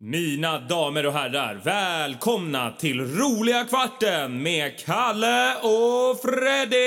Mina 0.00 0.58
damer 0.58 1.06
och 1.06 1.12
herrar, 1.12 1.60
välkomna 1.64 2.70
till 2.70 3.00
roliga 3.00 3.64
kvarten 3.64 4.42
med 4.42 4.78
Kalle 4.78 5.54
och 5.54 6.20
Freddy! 6.22 6.78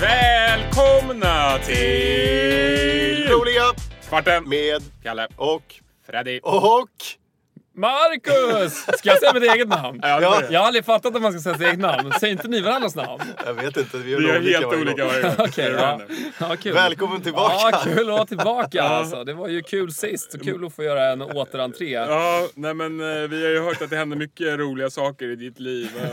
Välkomna 0.00 1.58
till 1.58 3.28
Roliga 3.28 3.62
Kvarten 4.08 4.48
med 4.48 4.82
Kalle 5.02 5.28
och 5.36 5.74
Freddy. 6.06 6.40
och 6.42 7.23
Marcus! 7.76 8.74
Ska 8.98 9.08
jag 9.08 9.18
säga 9.18 9.32
mitt 9.34 9.42
eget 9.42 9.68
namn? 9.68 9.98
Ja. 10.02 10.42
Jag 10.50 10.60
har 10.60 10.66
aldrig 10.66 10.84
fattat 10.84 11.16
att 11.16 11.22
man 11.22 11.32
ska 11.32 11.40
säga 11.40 11.54
sitt 11.54 11.66
eget 11.66 11.78
namn. 11.80 12.12
Säger 12.20 12.32
inte 12.32 12.48
ni 12.48 12.60
varandras 12.60 12.94
namn? 12.94 13.22
jag 13.46 13.54
vet 13.54 13.76
inte, 13.76 13.96
vi 13.98 14.10
gör, 14.10 14.18
Vi 14.20 14.28
är 14.28 14.38
olika 14.38 14.58
helt 14.58 14.74
olika 14.80 15.04
varje 15.04 15.22
gång. 15.22 15.30
Är 15.56 15.70
ja. 15.70 16.00
ja. 16.38 16.56
Kul. 16.56 16.72
Välkommen 16.74 17.22
tillbaka. 17.22 17.54
Ja, 17.72 17.80
kul 17.84 17.98
att 18.00 18.06
vara 18.06 18.26
tillbaka 18.26 18.82
alltså. 18.82 19.24
Det 19.24 19.32
var 19.32 19.48
ju 19.48 19.62
kul 19.62 19.92
sist. 19.92 20.34
Och 20.34 20.42
kul 20.42 20.64
att 20.66 20.74
få 20.74 20.82
göra 20.82 21.12
en 21.12 21.22
återentré. 21.22 21.90
Ja, 21.90 22.48
nej 22.54 22.74
men 22.74 23.00
eh, 23.00 23.28
vi 23.28 23.42
har 23.44 23.50
ju 23.50 23.60
hört 23.60 23.82
att 23.82 23.90
det 23.90 23.96
händer 23.96 24.16
mycket 24.16 24.58
roliga 24.58 24.90
saker 24.90 25.28
i 25.28 25.36
ditt 25.36 25.60
liv. 25.60 25.90
eh, 25.96 26.10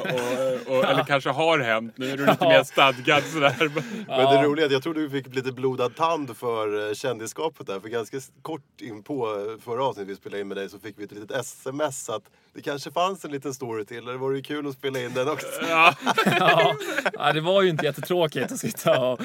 Och, 0.72 0.78
och, 0.78 0.86
eller 0.86 1.04
kanske 1.04 1.30
har 1.30 1.60
hänt. 1.60 1.94
Nu 1.98 2.06
är 2.12 2.18
du 2.18 2.26
lite 2.26 2.38
Ja. 2.40 2.50
mer 2.50 2.64
stadgad 2.64 3.24
sådär. 3.24 3.72
Men 4.08 4.36
det 4.36 4.44
roliga 4.48 4.64
är 4.64 4.68
att 4.68 4.74
jag 4.74 4.84
tror 4.84 4.94
du 4.94 5.10
fick 5.10 5.36
lite 5.36 5.52
blodad 5.52 5.96
tand 5.96 6.38
för 6.38 6.88
eh, 6.90 6.94
kändisskapet 6.94 7.68
där. 7.68 7.80
För 7.80 7.88
ganska 7.90 8.18
s- 8.18 8.32
kort 8.42 8.82
in 8.82 9.04
på 9.04 9.28
eh, 9.28 9.64
förra 9.66 9.84
avsnittet 9.86 10.12
vi 10.12 10.16
spelade 10.16 10.42
in 10.42 10.48
med 10.48 10.58
dig 10.58 10.70
så 10.70 10.80
fick 10.80 11.00
vi 11.00 11.04
ett 11.04 11.12
litet 11.12 11.32
sms 11.60 12.10
att 12.10 12.24
det 12.54 12.62
kanske 12.62 12.92
fanns 12.92 13.26
en 13.26 13.32
liten 13.32 13.54
story 13.54 13.86
till. 13.86 14.06
Det 14.06 14.18
vore 14.18 14.38
ju 14.38 14.44
kul 14.44 14.68
att 14.68 14.74
spela 14.74 15.00
in 15.00 15.14
den 15.14 15.30
också. 15.30 15.48
Ja, 15.70 15.96
Ja. 16.26 16.76
ja, 17.14 17.34
det 17.34 17.42
var 17.42 17.62
ju 17.62 17.70
inte 17.70 17.86
jättetråkigt 17.86 18.52
att 18.52 18.60
sitta 18.60 19.00
och, 19.00 19.22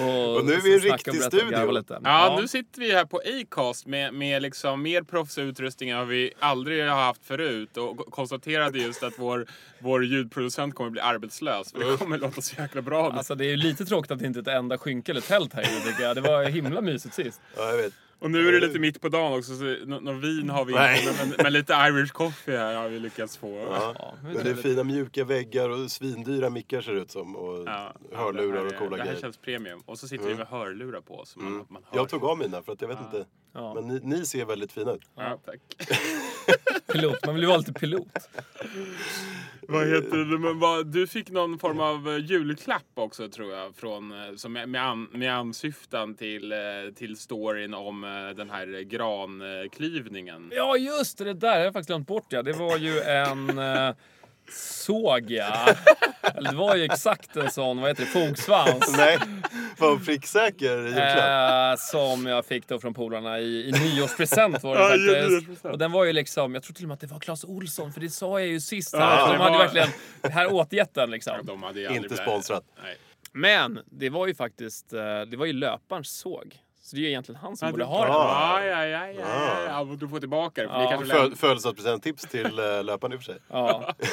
och, 0.00 0.36
Och 0.36 0.44
nu 0.44 0.52
är 0.52 0.60
vi 0.60 0.70
i 0.70 0.74
en 0.74 0.80
riktig 0.80 1.14
och 1.14 1.18
och 1.18 1.24
studio. 1.24 1.70
Lite. 1.70 2.00
ja, 2.04 2.36
nu 2.40 2.48
sitter 2.48 2.80
vi 2.80 2.92
här 2.92 3.04
på 3.04 3.20
Acast 3.40 3.86
med, 3.86 4.14
med 4.14 4.42
liksom 4.42 4.82
mer 4.82 5.02
proffsig 5.02 5.42
utrustning 5.42 5.90
än 5.90 6.08
vi 6.08 6.32
aldrig 6.38 6.88
har 6.88 7.04
haft 7.04 7.24
förut. 7.24 7.76
Och 7.76 7.96
konstaterade 8.10 8.78
just 8.78 9.02
att 9.02 9.14
vår, 9.16 9.46
vår 9.78 10.04
ljudproducent 10.04 10.74
kommer 10.74 10.90
bli 10.90 11.00
arbetslös. 11.00 11.72
För 11.72 11.90
det 11.90 11.96
kommer 11.96 12.18
låta 12.18 12.40
så 12.42 12.60
jäkla 12.60 12.82
bra. 12.82 13.12
Alltså 13.12 13.34
det 13.34 13.44
är 13.44 13.50
ju 13.50 13.56
lite 13.56 13.84
tråkigt 13.84 14.10
att 14.10 14.18
det 14.18 14.26
inte 14.26 14.38
är 14.38 14.42
ett 14.42 14.48
enda 14.48 14.78
skynke 14.78 15.12
eller 15.12 15.20
tält 15.20 15.52
här 15.52 15.62
inne 15.72 15.80
tycker 15.80 16.02
jag. 16.02 16.16
Det 16.16 16.20
var 16.20 16.44
himla 16.44 16.80
mysigt 16.80 17.14
sist. 17.14 17.40
Ja, 17.56 17.70
jag 17.70 17.76
vet. 17.76 17.92
Och 18.20 18.30
nu 18.30 18.48
är 18.48 18.52
det 18.52 18.60
lite 18.66 18.78
mitt 18.78 19.00
på 19.00 19.08
dagen 19.08 19.38
också, 19.38 19.56
så 19.56 19.64
nå- 19.64 20.00
någon 20.00 20.20
vin 20.20 20.50
har 20.50 20.64
vi 20.64 20.72
Nej. 20.74 21.00
inte. 21.08 21.26
Men, 21.26 21.34
men 21.42 21.52
lite 21.52 21.72
Irish 21.72 22.12
coffee 22.12 22.56
här 22.56 22.74
har 22.74 22.88
vi 22.88 22.98
lyckats 23.00 23.36
få. 23.36 23.50
Ja. 23.70 23.94
Ja, 23.98 24.14
Men 24.22 24.44
det 24.44 24.50
är 24.50 24.54
fina 24.54 24.84
mjuka 24.84 25.24
väggar 25.24 25.68
och 25.68 25.90
svindyra 25.90 26.50
mickar 26.50 26.80
ser 26.80 26.92
det 26.94 27.00
ut 27.00 27.10
som. 27.10 27.36
Och 27.36 27.64
Ja, 27.68 27.94
hörlurar 28.14 28.66
och 28.66 28.74
coola 28.76 28.86
är- 28.86 28.90
Det 28.90 28.96
här 28.96 29.04
grejer. 29.06 29.20
känns 29.20 29.36
premium. 29.36 29.82
Och 29.86 29.98
så 29.98 30.08
sitter 30.08 30.26
vi 30.28 30.34
med 30.34 30.46
hörlurar 30.46 31.00
på. 31.00 31.22
Så 31.26 31.38
man, 31.40 31.66
man 31.68 31.82
hör. 31.90 31.98
Jag 31.98 32.08
tog 32.08 32.24
av 32.24 32.38
mina 32.38 32.62
för 32.62 32.72
att 32.72 32.80
jag 32.80 32.88
vet 32.88 32.98
inte. 33.00 33.24
Ja. 33.54 33.74
Men 33.74 33.88
ni, 33.88 34.00
ni 34.02 34.26
ser 34.26 34.44
väldigt 34.44 34.72
fina 34.72 34.92
ut. 34.92 35.02
Ja, 35.16 35.40
tack. 35.46 35.60
Pilot, 36.92 37.26
man 37.26 37.34
vill 37.34 37.42
ju 37.44 37.48
vara 37.48 37.58
lite 37.58 37.72
pilot. 37.72 38.06
vad 39.68 39.86
heter 39.88 40.16
det? 40.16 40.38
Men 40.38 40.58
vad, 40.58 40.86
du 40.86 41.06
fick 41.06 41.30
någon 41.30 41.58
form 41.58 41.80
av 41.80 42.08
eh, 42.08 42.16
julklapp 42.24 42.82
också 42.94 43.28
tror 43.28 43.52
jag. 43.52 43.76
Från, 43.76 44.12
eh, 44.12 44.34
som 44.36 44.52
med, 44.52 44.76
an, 44.76 45.08
med 45.12 45.34
ansyftan 45.34 46.14
till, 46.14 46.52
eh, 46.52 46.58
till 46.96 47.16
storyn 47.16 47.74
om 47.74 48.04
den 48.36 48.50
här 48.50 48.82
granklyvningen. 48.82 50.50
Ja 50.54 50.76
just 50.76 51.18
det, 51.18 51.24
det 51.24 51.34
där 51.34 51.56
har 51.56 51.64
jag 51.64 51.72
faktiskt 51.72 51.88
glömt 51.88 52.06
bort 52.06 52.26
ja. 52.28 52.42
Det 52.42 52.52
var 52.52 52.76
ju 52.76 53.00
en 53.00 53.58
eh, 53.58 53.94
såg 54.52 55.30
ja. 55.30 55.66
Eller 56.34 56.50
det 56.50 56.56
var 56.56 56.76
ju 56.76 56.84
exakt 56.84 57.36
en 57.36 57.50
sån, 57.50 57.80
vad 57.80 57.90
heter 57.90 58.02
det, 58.04 58.10
fogsvans. 58.28 58.94
Nej, 58.96 59.18
vad 59.78 60.04
pricksäker. 60.04 60.86
Eh, 60.98 61.76
som 61.78 62.26
jag 62.26 62.44
fick 62.44 62.68
då 62.68 62.78
från 62.78 62.94
polarna 62.94 63.38
i, 63.40 63.68
i 63.68 63.72
nyårspresent 63.72 64.62
var 64.62 64.76
det 64.76 64.96
Ja, 65.12 65.28
faktiskt. 65.38 65.64
Och 65.64 65.78
den 65.78 65.92
var 65.92 66.04
ju 66.04 66.12
liksom, 66.12 66.54
jag 66.54 66.62
tror 66.62 66.74
till 66.74 66.84
och 66.84 66.88
med 66.88 66.94
att 66.94 67.00
det 67.00 67.06
var 67.06 67.18
Clas 67.20 67.44
Olsson 67.44 67.92
för 67.92 68.00
det 68.00 68.10
sa 68.10 68.40
jag 68.40 68.48
ju 68.48 68.60
sist 68.60 68.96
här. 68.96 69.00
Ja, 69.18 69.32
de 69.32 69.38
hade 69.40 69.50
var- 69.58 69.58
verkligen 69.58 69.88
här 70.32 70.52
återgett 70.52 70.94
den 70.94 71.10
liksom. 71.10 71.34
De 71.44 71.62
hade 71.62 71.80
ju 71.80 71.86
Inte 71.88 72.00
blivit- 72.00 72.18
sponsrat. 72.18 72.64
Nej. 72.82 72.96
Men 73.32 73.78
det 73.90 74.10
var 74.10 74.26
ju 74.26 74.34
faktiskt, 74.34 74.92
eh, 74.92 75.20
det 75.20 75.36
var 75.36 75.46
ju 75.46 75.52
löparens 75.52 76.18
såg. 76.18 76.56
Så 76.90 76.96
det 76.96 77.00
är 77.00 77.02
ju 77.02 77.08
egentligen 77.08 77.40
han 77.40 77.56
som 77.56 77.66
Ja, 77.66 77.72
borde 77.72 77.84
du- 77.84 77.88
ha 77.88 78.04
den. 78.04 78.12
Ja, 78.12 78.64
ja, 78.64 78.86
ja, 78.86 79.06
ja, 79.06 79.12
ja. 79.66 79.84
ja. 79.90 79.96
Du 80.00 80.08
får 80.08 80.20
tillbaka 80.20 80.62
det. 80.62 80.68
För 80.68 80.78
det 80.78 80.84
Ja. 80.84 80.98
Föl- 81.20 81.36
Födelsedagspresenttips 81.36 82.22
till 82.22 82.60
uh, 82.60 82.84
löparen 82.84 83.12
i 83.12 83.16
och 83.16 83.20
för 83.20 83.32
sig. 83.32 83.38
Ja. 83.48 83.94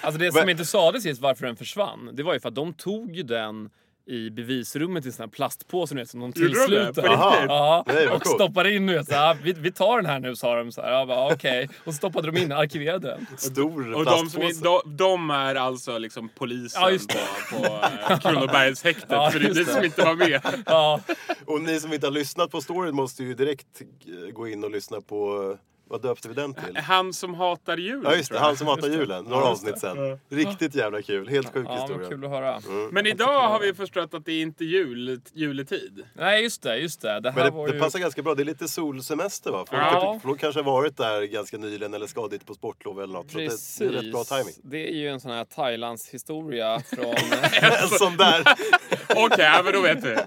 Alltså 0.00 0.18
det 0.18 0.32
som 0.32 0.48
inte 0.48 0.64
sades 0.64 1.02
sist 1.02 1.20
varför 1.20 1.46
den 1.46 1.56
försvann, 1.56 2.10
det 2.12 2.22
var 2.22 2.34
ju 2.34 2.40
för 2.40 2.48
att 2.48 2.54
de 2.54 2.74
tog 2.74 3.16
ju 3.16 3.22
den 3.22 3.70
i 4.06 4.30
bevisrummet 4.30 5.06
i 5.06 5.12
sån 5.12 5.22
här 5.22 5.28
plastpåse 5.30 5.94
nu, 5.94 6.06
som 6.06 6.20
de 6.20 6.32
riktigt? 6.32 7.04
Ja, 7.04 7.84
Nej, 7.86 8.08
och 8.08 8.26
stoppade 8.26 8.74
in 8.74 8.86
nu. 8.86 9.04
Så 9.04 9.14
här, 9.14 9.36
vi, 9.42 9.52
vi 9.52 9.72
tar 9.72 9.96
den 9.96 10.06
här 10.06 10.20
nu 10.20 10.36
sa 10.36 10.56
de. 10.56 10.72
Så 10.72 10.82
här, 10.82 10.90
jag 10.92 11.08
bara, 11.08 11.32
okej. 11.34 11.68
Och 11.84 11.94
stoppade 11.94 12.30
de 12.30 12.38
in 12.40 12.48
den, 12.48 12.58
arkiverade 12.58 13.08
den. 13.08 13.26
Stor 13.38 13.94
Och 13.94 14.04
de, 14.04 14.30
som 14.30 14.42
är, 14.42 14.62
de, 14.62 14.96
de 14.96 15.30
är 15.30 15.54
alltså 15.54 15.98
liksom 15.98 16.28
polisen 16.28 16.82
Ja, 16.82 16.90
just 16.90 17.08
på, 17.08 17.18
det. 17.18 17.56
på 17.56 17.64
eh, 18.12 18.18
Kronobergshäktet. 18.18 19.04
Ja, 19.08 19.30
för 19.30 19.38
det 19.38 19.46
är 19.46 19.54
ni 19.54 19.64
som 19.64 19.84
inte 19.84 20.04
var 20.04 20.14
med. 20.14 20.40
Ja, 20.66 21.00
Och 21.44 21.60
ni 21.60 21.80
som 21.80 21.92
inte 21.92 22.06
har 22.06 22.12
lyssnat 22.12 22.50
på 22.50 22.60
storyn 22.60 22.94
måste 22.94 23.24
ju 23.24 23.34
direkt 23.34 23.80
eh, 23.80 24.32
gå 24.32 24.48
in 24.48 24.64
och 24.64 24.70
lyssna 24.70 25.00
på... 25.00 25.56
Vad 25.92 26.02
döpte 26.02 26.28
vi 26.28 26.34
den 26.34 26.54
till? 26.54 26.76
Han 26.76 27.12
som 27.12 27.34
hatar 27.34 27.76
julen. 27.76 28.02
Ja 28.04 28.16
just 28.16 28.32
det. 28.32 28.38
Han 28.38 28.56
som 28.56 28.66
hatar 28.66 28.88
julen. 28.88 29.24
Några 29.24 29.44
Ja, 29.44 29.50
avsnitt 29.50 29.78
sen. 29.78 30.18
Riktigt 30.30 30.74
jävla 30.74 31.02
kul. 31.02 31.28
Helt 31.28 31.52
sjuk 31.52 31.66
ja 31.68 31.72
men 31.72 31.80
historia. 31.82 32.08
kul 32.08 32.24
att 32.24 32.30
höra. 32.30 32.60
Men 32.90 33.06
idag 33.06 33.48
har 33.48 33.60
vi 33.60 33.74
förstått 33.74 34.14
att 34.14 34.24
det 34.24 34.32
är 34.32 34.42
inte 34.42 34.64
jul, 34.64 35.20
juletid. 35.32 36.02
Nej, 36.14 36.42
just 36.42 36.62
det. 36.62 36.76
Just 36.78 37.00
det. 37.00 37.20
Det 37.20 37.30
här 37.30 37.44
Men 37.44 37.54
var 37.54 37.66
det, 37.66 37.72
ju... 37.72 37.78
det 37.78 37.84
passar 37.84 37.98
ganska 37.98 38.22
bra. 38.22 38.34
Det 38.34 38.42
är 38.42 38.44
lite 38.44 38.68
solsemester 38.68 39.50
va? 39.50 39.58
Folk, 39.70 39.82
Ja. 39.82 40.20
folk 40.22 40.40
kanske 40.40 40.60
har 40.62 40.72
varit 40.72 40.96
där 40.96 41.22
ganska 41.22 41.56
nyligen 41.58 41.94
eller 41.94 42.06
ska 42.06 42.28
dit 42.28 42.46
på 42.46 42.54
sportlov 42.54 43.02
eller 43.02 43.12
något. 43.14 43.30
Så 43.30 43.38
det, 43.38 43.48
Precis. 43.48 43.78
det 43.78 43.84
är 43.84 43.88
rätt 43.90 44.12
bra 44.12 44.24
timing. 44.24 44.54
Det 44.62 44.88
är 44.88 44.96
ju 44.96 45.08
en 45.08 45.20
sån 45.20 45.30
här 45.30 45.44
Thailands 45.44 46.08
historia 46.08 46.80
från... 46.96 47.04
En 47.82 47.88
sån 47.88 48.16
där. 48.16 48.40
Okej, 49.16 49.44
ja, 49.44 49.60
men 49.64 49.72
då 49.72 49.80
vet 49.80 50.04
vi. 50.04 50.16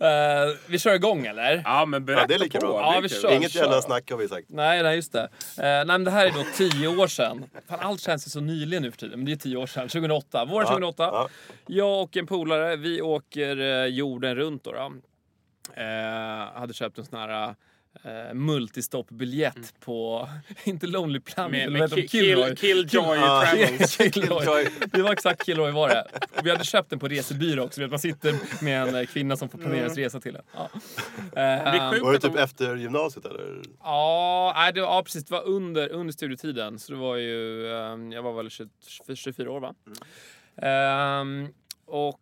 Eh, 0.00 0.54
vi 0.66 0.78
kör 0.78 0.94
igång 0.94 1.26
eller? 1.26 1.62
Ja, 1.64 1.86
men 1.86 2.04
berätta 2.04 2.22
Ja, 2.22 2.26
det 2.26 2.34
är 2.34 2.38
lika 2.38 2.60
på. 2.60 2.66
bra. 2.66 2.94
Ja, 2.94 3.00
vi 3.00 3.08
kör. 3.08 3.32
Inget 3.32 3.54
jävla 3.54 3.82
snack 3.82 4.10
har 4.18 4.22
vi 4.22 4.28
sagt. 4.28 4.48
Nej, 4.50 4.82
nej 4.82 4.96
just 4.96 5.12
det. 5.12 5.22
Eh, 5.22 5.28
nej, 5.56 5.84
men 5.86 6.04
det 6.04 6.10
här 6.10 6.26
är 6.26 6.30
då 6.30 6.44
tio 6.56 6.88
år 6.88 7.06
sedan. 7.06 7.44
Fan, 7.68 7.78
allt 7.80 8.00
känns 8.00 8.26
ju 8.26 8.30
så 8.30 8.40
nyligen 8.40 8.82
nu 8.82 8.90
för 8.90 8.98
tiden, 8.98 9.18
men 9.18 9.26
det 9.26 9.32
är 9.32 9.36
tio 9.36 9.56
år 9.56 9.66
sedan. 9.66 9.88
2008. 9.88 10.44
Våren 10.44 10.66
2008. 10.66 11.02
ja. 11.02 11.28
Jag 11.66 12.02
och 12.02 12.16
en 12.16 12.26
polare, 12.26 12.76
vi 12.76 13.02
åker 13.02 13.60
eh, 13.60 13.86
jorden 13.86 14.34
runt 14.34 14.64
då. 14.64 14.72
då. 14.72 14.92
Eh, 15.82 16.60
hade 16.60 16.74
köpt 16.74 16.98
en 16.98 17.04
sån 17.04 17.18
här 17.18 17.54
eh, 18.04 18.34
multistoppbiljett 18.34 19.56
Mm. 19.56 19.68
på, 19.84 20.28
inte 20.64 20.86
Lonely 20.86 21.20
Planet, 21.20 21.50
Med, 21.50 21.66
eller 21.66 21.78
med 21.78 21.90
ki- 21.90 22.06
kill, 22.08 22.56
Killjoy 22.56 23.18
Ah. 23.18 23.44
Travels. 23.46 23.96
Killjoy. 24.12 24.68
Det 24.92 25.02
var 25.02 25.12
exakt 25.12 25.44
Killjoy 25.44 25.70
var 25.70 25.88
det. 25.88 26.04
Och 26.38 26.46
vi 26.46 26.50
hade 26.50 26.64
köpt 26.64 26.90
den 26.90 26.98
på 26.98 27.08
resebyrå 27.08 27.64
också. 27.64 27.80
Vet, 27.80 27.90
man 27.90 27.98
sitter 27.98 28.64
med 28.64 28.82
en 28.88 28.94
eh, 28.94 29.06
kvinna 29.06 29.36
som 29.36 29.48
får 29.48 29.58
planera 29.58 29.80
ens 29.80 29.96
resa 29.96 30.20
till 30.20 30.36
en. 30.36 30.42
Ja. 30.54 30.70
Eh, 31.42 31.64
Var 32.02 32.10
det 32.10 32.16
att 32.16 32.22
de- 32.22 32.28
typ 32.28 32.38
efter 32.38 32.76
gymnasiet 32.76 33.24
eller? 33.26 33.62
Ja, 33.82 34.52
nej, 34.56 34.72
det 34.72 34.80
var, 34.80 34.88
ja, 34.88 35.02
precis. 35.02 35.24
Det 35.24 35.32
var 35.32 35.46
under, 35.46 35.88
under 35.92 36.12
studietiden. 36.12 36.78
Så 36.78 36.92
det 36.92 36.98
var 36.98 37.16
ju... 37.16 37.68
ehm, 37.72 38.12
jag 38.12 38.22
var 38.22 38.32
väl 38.32 38.50
20, 38.50 38.68
24 39.14 39.50
år, 39.50 39.60
va? 39.60 39.74
Ehm, 40.62 41.48
och... 41.86 42.20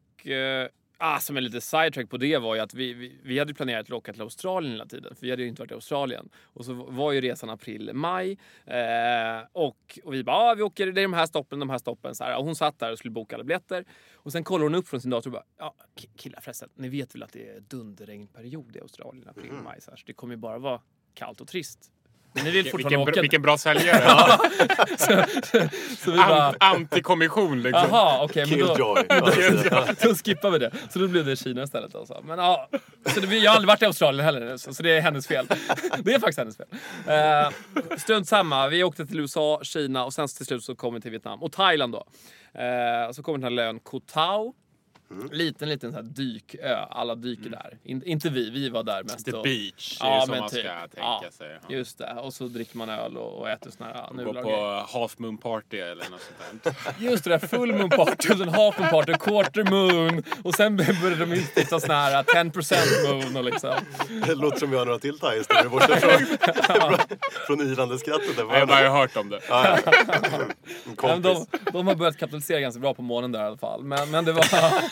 Ah, 0.99 1.19
som 1.19 1.37
en 1.37 1.45
lite 1.45 1.61
sidetrack 1.61 2.11
på 2.11 2.17
det 2.17 2.39
var 2.39 2.55
ju 2.55 2.61
att 2.61 2.75
vi, 2.75 2.93
vi, 2.95 3.19
vi 3.23 3.39
hade 3.39 3.55
planerat 3.55 3.87
att 3.87 3.93
åka 3.93 4.13
till 4.13 4.23
Australien 4.23 4.73
hela 4.73 4.87
tiden. 4.87 5.15
För 5.15 5.23
vi 5.23 5.31
hade 5.31 5.43
ju 5.43 5.49
inte 5.49 5.63
varit 5.63 5.71
i 5.71 5.75
Australien. 5.75 6.29
Och 6.43 6.65
så 6.65 6.73
var 6.73 7.13
ju 7.13 7.21
resan 7.21 7.51
april, 7.51 7.91
maj. 7.95 8.39
Eh, 8.67 9.47
och, 9.53 9.99
och 10.05 10.15
vi 10.15 10.25
bara, 10.25 10.37
ah, 10.37 10.55
vi 10.55 10.63
åker, 10.63 10.87
det 10.93 11.01
är 11.01 11.03
de 11.03 11.13
här 11.13 11.27
stoppen, 11.27 11.59
de 11.59 11.71
här 11.71 11.79
stoppen. 11.79 12.15
Så 12.15 12.25
här. 12.25 12.37
Och 12.39 12.45
hon 12.45 12.57
satt 12.57 12.79
där 12.79 12.93
och 12.93 12.99
skulle 12.99 13.11
boka 13.13 13.35
alla 13.37 13.45
biljetter. 13.45 13.85
Och 14.15 14.33
sen 14.33 14.45
kollar 14.45 14.63
hon 14.63 14.75
upp 14.75 14.89
från 14.89 15.01
sin 15.01 15.11
dator 15.11 15.31
och 15.31 15.33
bara, 15.33 15.45
ja, 15.59 15.75
ki- 15.97 16.09
killar 16.17 16.41
förresten, 16.41 16.69
ni 16.75 16.89
vet 16.89 17.15
väl 17.15 17.23
att 17.23 17.33
det 17.33 17.49
är 17.49 17.61
dunderregnperiod 17.61 18.77
i 18.77 18.81
Australien, 18.81 19.29
april, 19.29 19.53
maj. 19.53 19.81
Så, 19.81 19.91
här, 19.91 19.97
så 19.99 20.03
det 20.07 20.13
kommer 20.13 20.35
ju 20.35 20.39
bara 20.41 20.59
vara 20.59 20.81
kallt 21.15 21.41
och 21.41 21.49
trist. 21.49 21.93
Ni 22.45 22.51
vill 22.51 22.71
fortfarande 22.71 22.97
Vilken, 22.97 23.01
åka. 23.01 23.13
bra- 23.13 23.21
vilken 23.21 23.43
bra 23.43 23.59
säljare. 23.59 24.39
så, 24.99 25.25
så 25.99 26.11
vi 26.11 26.17
bara, 26.17 26.47
Ant, 26.47 26.57
antikommission 26.61 27.63
liksom. 27.63 27.89
Jaha, 27.91 28.25
okej. 28.25 28.47
men 28.51 28.59
då, 28.59 28.67
Killjoy. 28.67 29.05
Ja, 29.71 29.85
då 30.03 30.15
skippar 30.15 30.51
vi 30.51 30.59
det. 30.59 30.71
Så 30.91 30.99
då 30.99 31.09
blev 31.09 31.25
det 31.25 31.37
Kina 31.37 31.63
istället. 31.63 31.95
Alltså. 31.95 32.23
Men, 32.27 32.39
ja, 32.39 32.69
så 33.15 33.21
det, 33.21 33.37
jag 33.39 33.51
har 33.51 33.57
aldrig 33.57 33.69
varit 33.69 33.83
i 33.83 33.87
Australien 33.87 34.25
heller, 34.25 34.57
så, 34.57 34.75
så 34.75 34.83
det 34.83 34.91
är 34.97 35.01
hennes 35.01 35.27
fel. 35.27 35.47
Det 35.99 36.15
är 36.15 36.19
faktiskt 36.19 36.39
hennes 36.39 36.57
fel. 36.57 36.67
Uh, 37.07 37.97
strunt 37.99 38.29
samma. 38.29 38.69
Vi 38.69 38.85
åkte 38.85 39.07
till 39.07 39.21
USA, 39.21 39.61
Kina 39.63 40.05
och 40.05 40.13
sen 40.15 40.29
till 40.29 40.47
slut 40.47 40.65
så 40.65 40.75
kom 40.75 40.95
vi 40.95 41.01
till 41.01 41.11
Vietnam. 41.11 41.43
Och 41.43 41.53
Thailand 41.53 41.93
då. 41.93 41.99
Uh, 42.63 43.13
så 43.13 43.23
kommer 43.23 43.39
den 43.39 43.45
här 43.45 43.51
lön 43.51 43.81
Koh 43.81 44.01
Tao. 44.13 44.55
Liten, 45.33 45.69
liten 45.69 45.91
så 45.93 45.97
här 45.97 46.03
dykö. 46.05 46.77
Alla 46.91 47.15
dyker 47.15 47.51
där. 47.51 47.79
In, 47.85 48.03
inte 48.07 48.29
vi, 48.31 48.51
vi 48.51 48.69
var 48.69 48.83
där 48.83 49.03
mest. 49.03 49.25
The 49.25 49.33
och- 49.33 49.43
beach, 49.43 49.99
det 50.01 50.07
är 50.07 50.11
Ja, 50.11 50.21
så 50.27 50.31
men 50.31 50.41
man 50.41 50.49
ska 50.49 50.57
typ. 50.59 50.67
tänka 50.67 50.91
Ja, 50.97 51.25
sig. 51.33 51.59
Ja. 51.69 51.75
Just 51.75 51.99
det. 51.99 52.15
Och 52.15 52.35
så 52.35 52.45
dricker 52.49 52.77
man 52.77 52.89
öl 52.89 53.17
och, 53.17 53.39
och 53.41 53.51
äter 53.51 53.71
såna 53.71 53.91
här 53.91 54.13
nudlar 54.13 54.37
och 54.37 54.43
på 54.43 54.49
grejer. 54.51 55.01
half 55.01 55.19
moon 55.19 55.39
party 55.39 55.79
eller 55.79 56.05
något 56.11 56.21
sånt 56.21 56.65
där. 56.65 56.93
Just 57.11 57.25
det 57.25 57.31
där, 57.31 57.39
full 57.39 57.73
moon 57.73 57.91
party 57.91 58.33
och 58.33 58.39
sen 58.39 58.49
half 58.49 58.79
moon 58.79 58.91
party, 58.91 59.13
quarter 59.21 59.65
moon 59.71 60.23
och 60.43 60.55
sen 60.55 60.77
började 60.77 61.17
de 61.17 61.33
instifta 61.35 61.81
såna 61.81 61.95
här 61.95 62.23
10% 62.23 63.09
moon 63.13 63.37
och 63.37 63.45
liksom. 63.45 63.75
Det 64.27 64.35
låter 64.35 64.59
som 64.59 64.71
vi 64.71 64.77
har 64.77 64.87
några 64.87 64.99
till 64.99 65.19
thai-historier 65.19 65.69
borta 65.69 65.97
från, 65.97 66.99
från 67.47 67.61
yrande 67.73 67.99
skrattet. 67.99 68.37
Där. 68.37 68.43
Jag 68.43 68.51
har 68.61 68.67
bara 68.67 68.91
hört 68.91 69.17
om 69.17 69.29
det. 69.29 69.41
Ja, 69.49 69.79
ja. 69.87 69.93
Ja, 71.03 71.17
de, 71.17 71.47
de 71.73 71.87
har 71.87 71.95
börjat 71.95 72.17
kapitalisera 72.17 72.61
ganska 72.61 72.81
bra 72.81 72.95
på 72.95 73.03
morgonen 73.03 73.33
där 73.33 73.41
i 73.43 73.47
alla 73.47 73.57
fall. 73.57 73.85
Men, 73.85 74.11
men 74.11 74.25
det 74.25 74.33
var... 74.33 74.43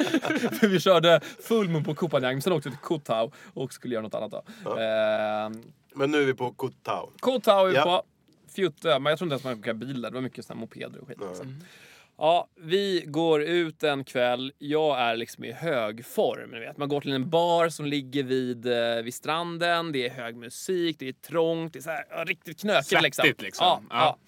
för 0.60 0.66
vi 0.68 0.80
körde 0.80 1.20
full 1.42 1.84
på 1.84 1.94
Koh 1.94 2.08
Phangan, 2.10 2.42
sen 2.42 2.52
åkte 2.52 2.68
vi 2.68 2.74
till 2.76 2.84
Koh 2.84 3.00
Tao 3.00 3.32
och 3.54 3.72
skulle 3.72 3.94
göra 3.94 4.02
något 4.02 4.14
annat 4.14 4.30
då. 4.30 4.70
Eh, 4.70 5.50
Men 5.94 6.10
nu 6.10 6.22
är 6.22 6.26
vi 6.26 6.34
på. 6.34 6.52
Koh 6.52 7.40
Tao 7.40 7.64
är 7.66 7.70
vi 7.70 7.74
Ja. 7.76 7.82
på. 7.84 8.02
Fjutte, 8.56 8.98
men 8.98 9.10
jag 9.10 9.18
tror 9.18 9.26
inte 9.26 9.32
ens 9.32 9.44
man 9.44 9.52
kan 9.54 9.60
åka 9.60 9.74
bil 9.74 10.02
där. 10.02 10.10
Det 10.10 10.14
var 10.14 10.22
mycket 10.22 10.44
såna 10.44 10.60
mopeder 10.60 11.00
och 11.00 11.08
skit. 11.08 11.18
Liksom. 11.28 11.56
Ja, 12.18 12.48
vi 12.60 13.04
går 13.06 13.42
ut 13.42 13.82
en 13.82 14.04
kväll. 14.04 14.52
Jag 14.58 15.00
är 15.00 15.16
liksom 15.16 15.44
i 15.44 15.52
hög 15.52 16.06
form. 16.06 16.50
Vet. 16.50 16.76
Man 16.76 16.88
går 16.88 17.00
till 17.00 17.12
en 17.12 17.30
bar 17.30 17.68
som 17.68 17.86
ligger 17.86 18.22
vid, 18.22 18.66
eh, 18.66 19.02
vid 19.02 19.14
stranden. 19.14 19.92
Det 19.92 20.06
är 20.06 20.10
hög 20.10 20.36
musik, 20.36 20.96
det 20.98 21.08
är 21.08 21.12
trångt, 21.12 21.72
det 21.72 21.78
är 21.78 21.82
så 21.82 21.90
här, 21.90 22.24
riktigt 22.26 22.60
knökigt. 22.60 23.02
Liksom. 23.02 23.22
Svettigt, 23.22 23.42
liksom. 23.42 23.66
Ja, 23.66 23.82
Ja. 23.90 24.18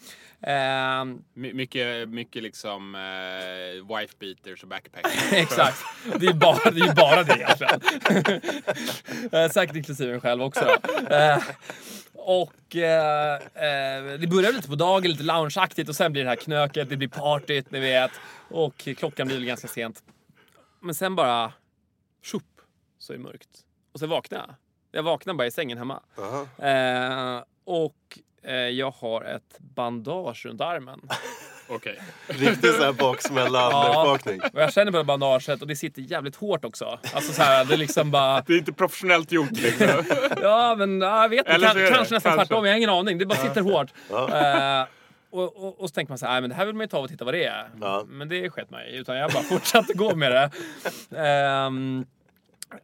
ja. 0.40 0.48
Ehm, 0.48 1.18
My- 1.34 1.52
mycket, 1.52 2.08
mycket 2.08 2.42
liksom 2.42 2.94
eh, 2.94 3.96
wife 3.96 4.14
beaters 4.20 4.62
och 4.62 4.68
backpackers. 4.68 5.32
Exakt. 5.32 5.78
Det 6.20 6.26
är 6.26 6.32
bara 6.34 6.70
det, 6.70 6.80
är 6.80 6.94
bara 6.94 7.22
det 7.22 7.34
egentligen. 7.36 7.80
Säkert 9.50 9.76
inklusive 9.76 10.12
mig 10.12 10.20
själv 10.20 10.42
också. 10.42 10.64
Då. 10.64 12.15
Och 12.28 12.76
eh, 12.76 13.34
eh, 13.34 14.18
det 14.18 14.26
börjar 14.30 14.52
lite 14.52 14.68
på 14.68 14.74
dagen, 14.74 15.10
lite 15.10 15.22
loungeaktigt 15.22 15.88
och 15.88 15.96
sen 15.96 16.12
blir 16.12 16.24
det 16.24 16.28
här 16.28 16.36
knöket, 16.36 16.90
det 16.90 16.96
blir 16.96 17.08
partyt, 17.08 17.70
ni 17.70 17.80
vet. 17.80 18.10
Och 18.48 18.76
klockan 18.76 19.26
blir 19.26 19.40
ganska 19.40 19.68
sent. 19.68 20.02
Men 20.80 20.94
sen 20.94 21.16
bara... 21.16 21.52
Tjopp, 22.22 22.60
så 22.98 23.12
är 23.12 23.16
det 23.16 23.22
mörkt. 23.22 23.48
Och 23.92 24.00
sen 24.00 24.08
vaknar 24.08 24.38
jag. 24.38 24.54
Jag 24.90 25.02
vaknar 25.02 25.34
bara 25.34 25.46
i 25.46 25.50
sängen 25.50 25.78
hemma. 25.78 26.02
Eh, 26.58 27.42
och 27.64 28.18
eh, 28.42 28.54
jag 28.54 28.90
har 28.90 29.22
ett 29.22 29.58
bandage 29.58 30.46
runt 30.46 30.60
armen. 30.60 31.00
Okej. 31.68 31.98
Riktigt 32.26 32.74
sån 32.74 32.84
här 32.84 32.92
baksmällan-vakning. 32.92 34.40
Och 34.52 34.60
jag 34.62 34.72
känner 34.72 34.92
på 34.92 35.04
bandaget 35.04 35.62
och 35.62 35.68
det 35.68 35.76
sitter 35.76 36.02
jävligt 36.02 36.36
hårt 36.36 36.64
också. 36.64 36.98
Alltså 37.14 37.32
så 37.32 37.42
här, 37.42 37.64
det 37.64 37.74
är 37.74 37.78
liksom 37.78 38.10
bara... 38.10 38.40
Det 38.46 38.52
är 38.52 38.58
inte 38.58 38.72
professionellt 38.72 39.32
gjort 39.32 39.50
liksom. 39.50 39.88
Ja, 40.42 40.74
men 40.78 41.00
ja, 41.00 41.22
jag 41.22 41.28
vet 41.28 41.38
inte. 41.38 41.52
Eller 41.52 41.68
så 41.68 41.74
Kan, 41.74 41.88
kanske 41.88 42.14
nästan 42.14 42.20
kanske. 42.32 42.46
tvärtom. 42.46 42.64
Jag 42.64 42.72
har 42.72 42.76
ingen 42.76 42.90
aning. 42.90 43.18
Det 43.18 43.26
bara 43.26 43.38
sitter 43.38 43.60
hårt. 43.60 43.90
Eh, 44.10 44.86
och, 45.30 45.56
och, 45.64 45.80
och 45.80 45.88
så 45.88 45.94
tänker 45.94 46.10
man 46.10 46.18
så 46.18 46.26
här, 46.26 46.32
"Nej, 46.32 46.40
men 46.40 46.50
det 46.50 46.56
här 46.56 46.66
vill 46.66 46.74
man 46.74 46.84
ju 46.84 46.88
ta 46.88 46.98
och 46.98 47.08
titta 47.08 47.24
vad 47.24 47.34
det 47.34 47.44
är. 47.44 47.68
Ja. 47.80 48.04
Men 48.08 48.28
det 48.28 48.50
sket 48.50 48.70
man 48.70 48.80
i. 48.82 48.96
Utan 48.96 49.16
jag 49.16 49.30
bara 49.32 49.42
fortsatte 49.42 49.92
gå 49.94 50.14
med 50.14 50.32
det. 50.32 50.50
Ehm, 51.20 52.06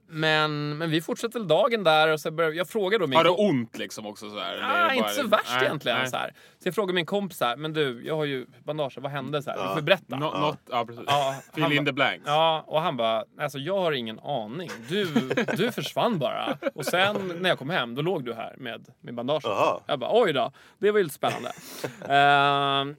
men, 0.09 0.79
men 0.79 0.91
vi 0.91 1.01
fortsätter 1.01 1.41
dagen 1.41 1.85
där 1.85 2.09
och 2.09 2.21
så 2.21 2.31
börjar, 2.31 2.53
jag 2.53 2.69
frågar 2.69 2.99
då 2.99 3.07
min 3.07 3.17
Har 3.17 3.25
du 3.25 3.31
ont 3.31 3.79
liksom 3.79 4.07
också 4.07 4.31
så 4.31 4.39
här? 4.39 4.57
Ah, 4.63 4.69
bara- 4.85 4.95
inte 4.95 5.09
så 5.11 5.27
värst 5.27 5.45
Nej, 5.55 5.65
egentligen. 5.65 5.99
nej. 5.99 6.07
Så, 6.11 6.17
här. 6.17 6.35
så 6.59 6.69
jag 6.69 6.75
frågar 6.75 6.95
min 6.95 7.07
kompis 7.07 7.39
så 7.39 7.45
här, 7.45 7.57
men 7.57 7.73
du, 7.73 8.03
jag 8.07 8.17
har 8.17 8.25
ju 8.25 8.47
bandage, 8.65 8.99
vad 8.99 9.13
hände? 9.13 9.43
Så 9.43 9.51
här, 9.51 9.69
Du 9.69 9.75
får 9.75 9.81
berätta. 9.83 10.17
Nå- 10.17 10.39
något, 10.41 10.59
ja, 10.71 10.85
precis. 10.87 11.05
Ja, 11.07 11.35
Fill 11.55 11.63
han 11.63 11.73
in 11.73 11.85
ba- 11.85 11.89
the 11.89 11.93
blanks. 11.93 12.23
Ja, 12.27 12.65
och 12.67 12.81
han 12.81 12.97
bara, 12.97 13.25
alltså 13.41 13.59
jag 13.59 13.79
har 13.81 13.93
ingen 13.93 14.19
aning. 14.21 14.71
Du, 14.89 15.05
du 15.57 15.73
försvann 15.73 16.19
bara. 16.19 16.57
Och 16.75 16.85
sen 16.87 17.33
när 17.41 17.49
jag 17.49 17.59
kom 17.59 17.71
hem, 17.71 17.95
då 17.95 18.03
låg 18.03 18.25
du 18.25 18.35
här 18.35 18.55
med, 18.59 18.87
med 19.01 19.15
bandage. 19.15 19.45
Jag 19.87 19.99
bara, 19.99 20.11
oj 20.23 20.33
då. 20.33 20.53
Det 20.79 20.91
var 20.91 20.99
ju 20.99 21.05
lite 21.05 21.15
spännande. 21.17 21.53
Ehm, 22.09 22.97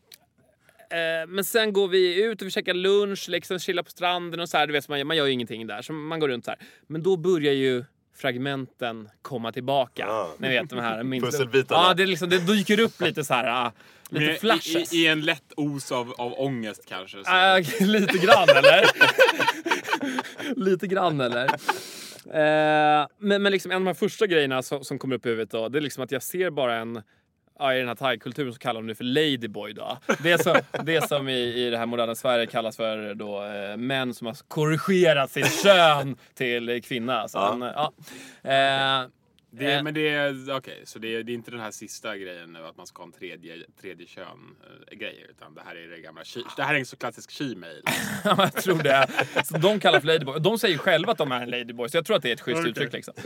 eh, 0.94 1.28
men 1.28 1.44
sen 1.44 1.74
går 1.74 1.88
vi 1.88 2.24
ut 2.24 2.42
och 2.42 2.48
vi 2.48 2.52
käkar 2.52 2.74
lunch, 2.74 3.30
liksom 3.30 3.60
chillar 3.60 3.84
på 3.84 3.90
stranden 3.90 4.40
och 4.40 4.50
så 4.50 4.58
här. 4.58 4.68
Du 4.68 4.74
vet, 4.74 4.90
man, 4.90 5.08
man 5.08 5.18
gör 5.18 5.26
ju 5.26 5.32
ingenting 5.32 5.68
där. 5.68 5.82
Så 5.82 5.94
man 5.94 6.20
går 6.20 6.28
runt 6.28 6.46
så 6.46 6.52
här. 6.52 6.60
Men 6.88 7.04
då 7.04 7.18
börjar 7.18 7.54
ju 7.54 7.84
fragmenten 8.16 9.10
komma 9.22 9.52
tillbaka. 9.52 10.04
Ja. 10.08 10.36
Ni 10.38 10.48
vet 10.50 10.70
de 10.70 10.80
här 10.80 11.04
min- 11.04 11.22
Pusselbitarna. 11.22 11.82
Ja, 11.88 11.94
det, 11.94 12.06
liksom, 12.06 12.30
det 12.30 12.40
dyker 12.40 12.80
upp 12.80 13.02
lite 13.02 13.24
så 13.24 13.34
här. 13.34 13.66
ah, 13.66 13.72
lite 14.10 14.26
Med- 14.26 14.40
flashes. 14.40 14.94
I, 14.94 14.98
I 14.98 15.08
en 15.08 15.22
lätt 15.22 15.54
os 15.58 15.92
av, 15.92 16.14
av 16.18 16.34
ångest 16.40 16.86
kanske. 16.90 17.18
Så. 17.24 17.32
Äh, 17.32 17.88
lite 17.88 18.18
grann 18.18 18.50
eller? 18.50 18.86
lite 20.66 20.88
grann 20.88 21.22
eller? 21.22 21.46
Eh, 22.26 23.08
men, 23.18 23.42
men 23.44 23.52
liksom 23.52 23.72
en 23.72 23.76
av 23.76 23.82
de 23.82 23.88
här 23.88 23.94
första 23.94 24.28
grejerna 24.28 24.62
som, 24.62 24.84
som 24.84 25.00
kommer 25.00 25.16
upp 25.16 25.26
i 25.26 25.30
huvudet 25.30 25.52
då, 25.52 25.70
det 25.70 25.80
är 25.80 25.82
liksom 25.82 26.04
att 26.04 26.12
jag 26.12 26.24
ser 26.24 26.50
bara 26.50 26.76
en 26.76 27.02
Ja, 27.60 27.74
I 27.76 27.80
den 27.80 27.88
här 27.88 27.96
thai-kulturen 27.96 28.54
så 28.54 28.60
kallar 28.60 28.82
de 28.82 28.88
det 28.88 28.96
för 28.96 29.04
ladyboy. 29.04 29.74
Då. 29.74 29.98
Det, 30.20 30.44
som, 30.44 30.56
det 30.84 31.08
som 31.08 31.30
i, 31.30 31.34
i 31.66 31.70
det 31.70 31.78
här 31.78 31.86
moderna 31.86 32.16
Sverige 32.16 32.46
kallas 32.46 32.78
för 32.78 33.14
då, 33.14 33.44
eh, 33.44 33.78
män 33.78 34.14
som 34.14 34.28
har 34.28 34.38
korrigerat 34.48 35.32
sitt 35.32 35.64
kön 35.64 36.16
till 36.34 36.70
eh, 36.70 36.80
kvinna. 36.80 37.28
Så 37.28 37.38
Ja. 37.38 37.54
en, 37.54 37.62
ja. 37.62 37.94
Eh, 39.04 39.10
Det, 39.56 39.74
eh, 39.74 39.84
men 39.84 39.94
det 39.94 40.10
är 40.10 40.56
okej, 40.58 40.82
så 40.86 41.00
det 41.00 41.16
är, 41.16 41.24
det 41.24 41.32
är 41.32 41.34
inte 41.34 41.52
den 41.52 41.60
här 41.60 41.72
sista 41.72 42.18
grejen 42.18 42.54
nu 42.54 42.60
att 42.66 42.78
man 42.78 42.88
ska 42.88 43.02
ha 43.02 43.08
en 43.08 43.12
tredje, 43.12 43.54
tredje 43.82 44.08
kön 44.08 44.26
äh, 44.92 44.98
grej 44.98 45.26
utan 45.30 45.54
det 45.56 45.62
här 45.66 45.76
är 45.76 45.88
det 45.88 46.00
gamla 46.00 46.22
Det 46.58 46.64
här 46.64 46.74
är 46.76 46.80
en 46.80 46.86
så 46.86 46.96
klassisk 46.98 47.32
she-mail. 47.32 47.82
Ja, 48.24 48.36
jag 48.40 48.54
tror 48.64 48.84
det. 48.84 49.08
Så 49.46 49.58
de 49.58 49.80
kallar 49.80 50.00
för 50.00 50.08
ladyboy. 50.08 50.40
De 50.40 50.60
säger 50.60 50.78
själva 50.78 51.12
att 51.12 51.18
de 51.18 51.32
är 51.32 51.42
en 51.42 51.50
ladyboy, 51.50 51.90
så 51.90 51.98
jag 51.98 52.06
tror 52.06 52.16
att 52.16 52.24
det 52.24 52.30
är 52.30 52.34
ett 52.34 52.42
schysst 52.42 52.60
Okej. 52.60 52.72
uttryck. 52.72 52.94
Liksom. 52.94 53.14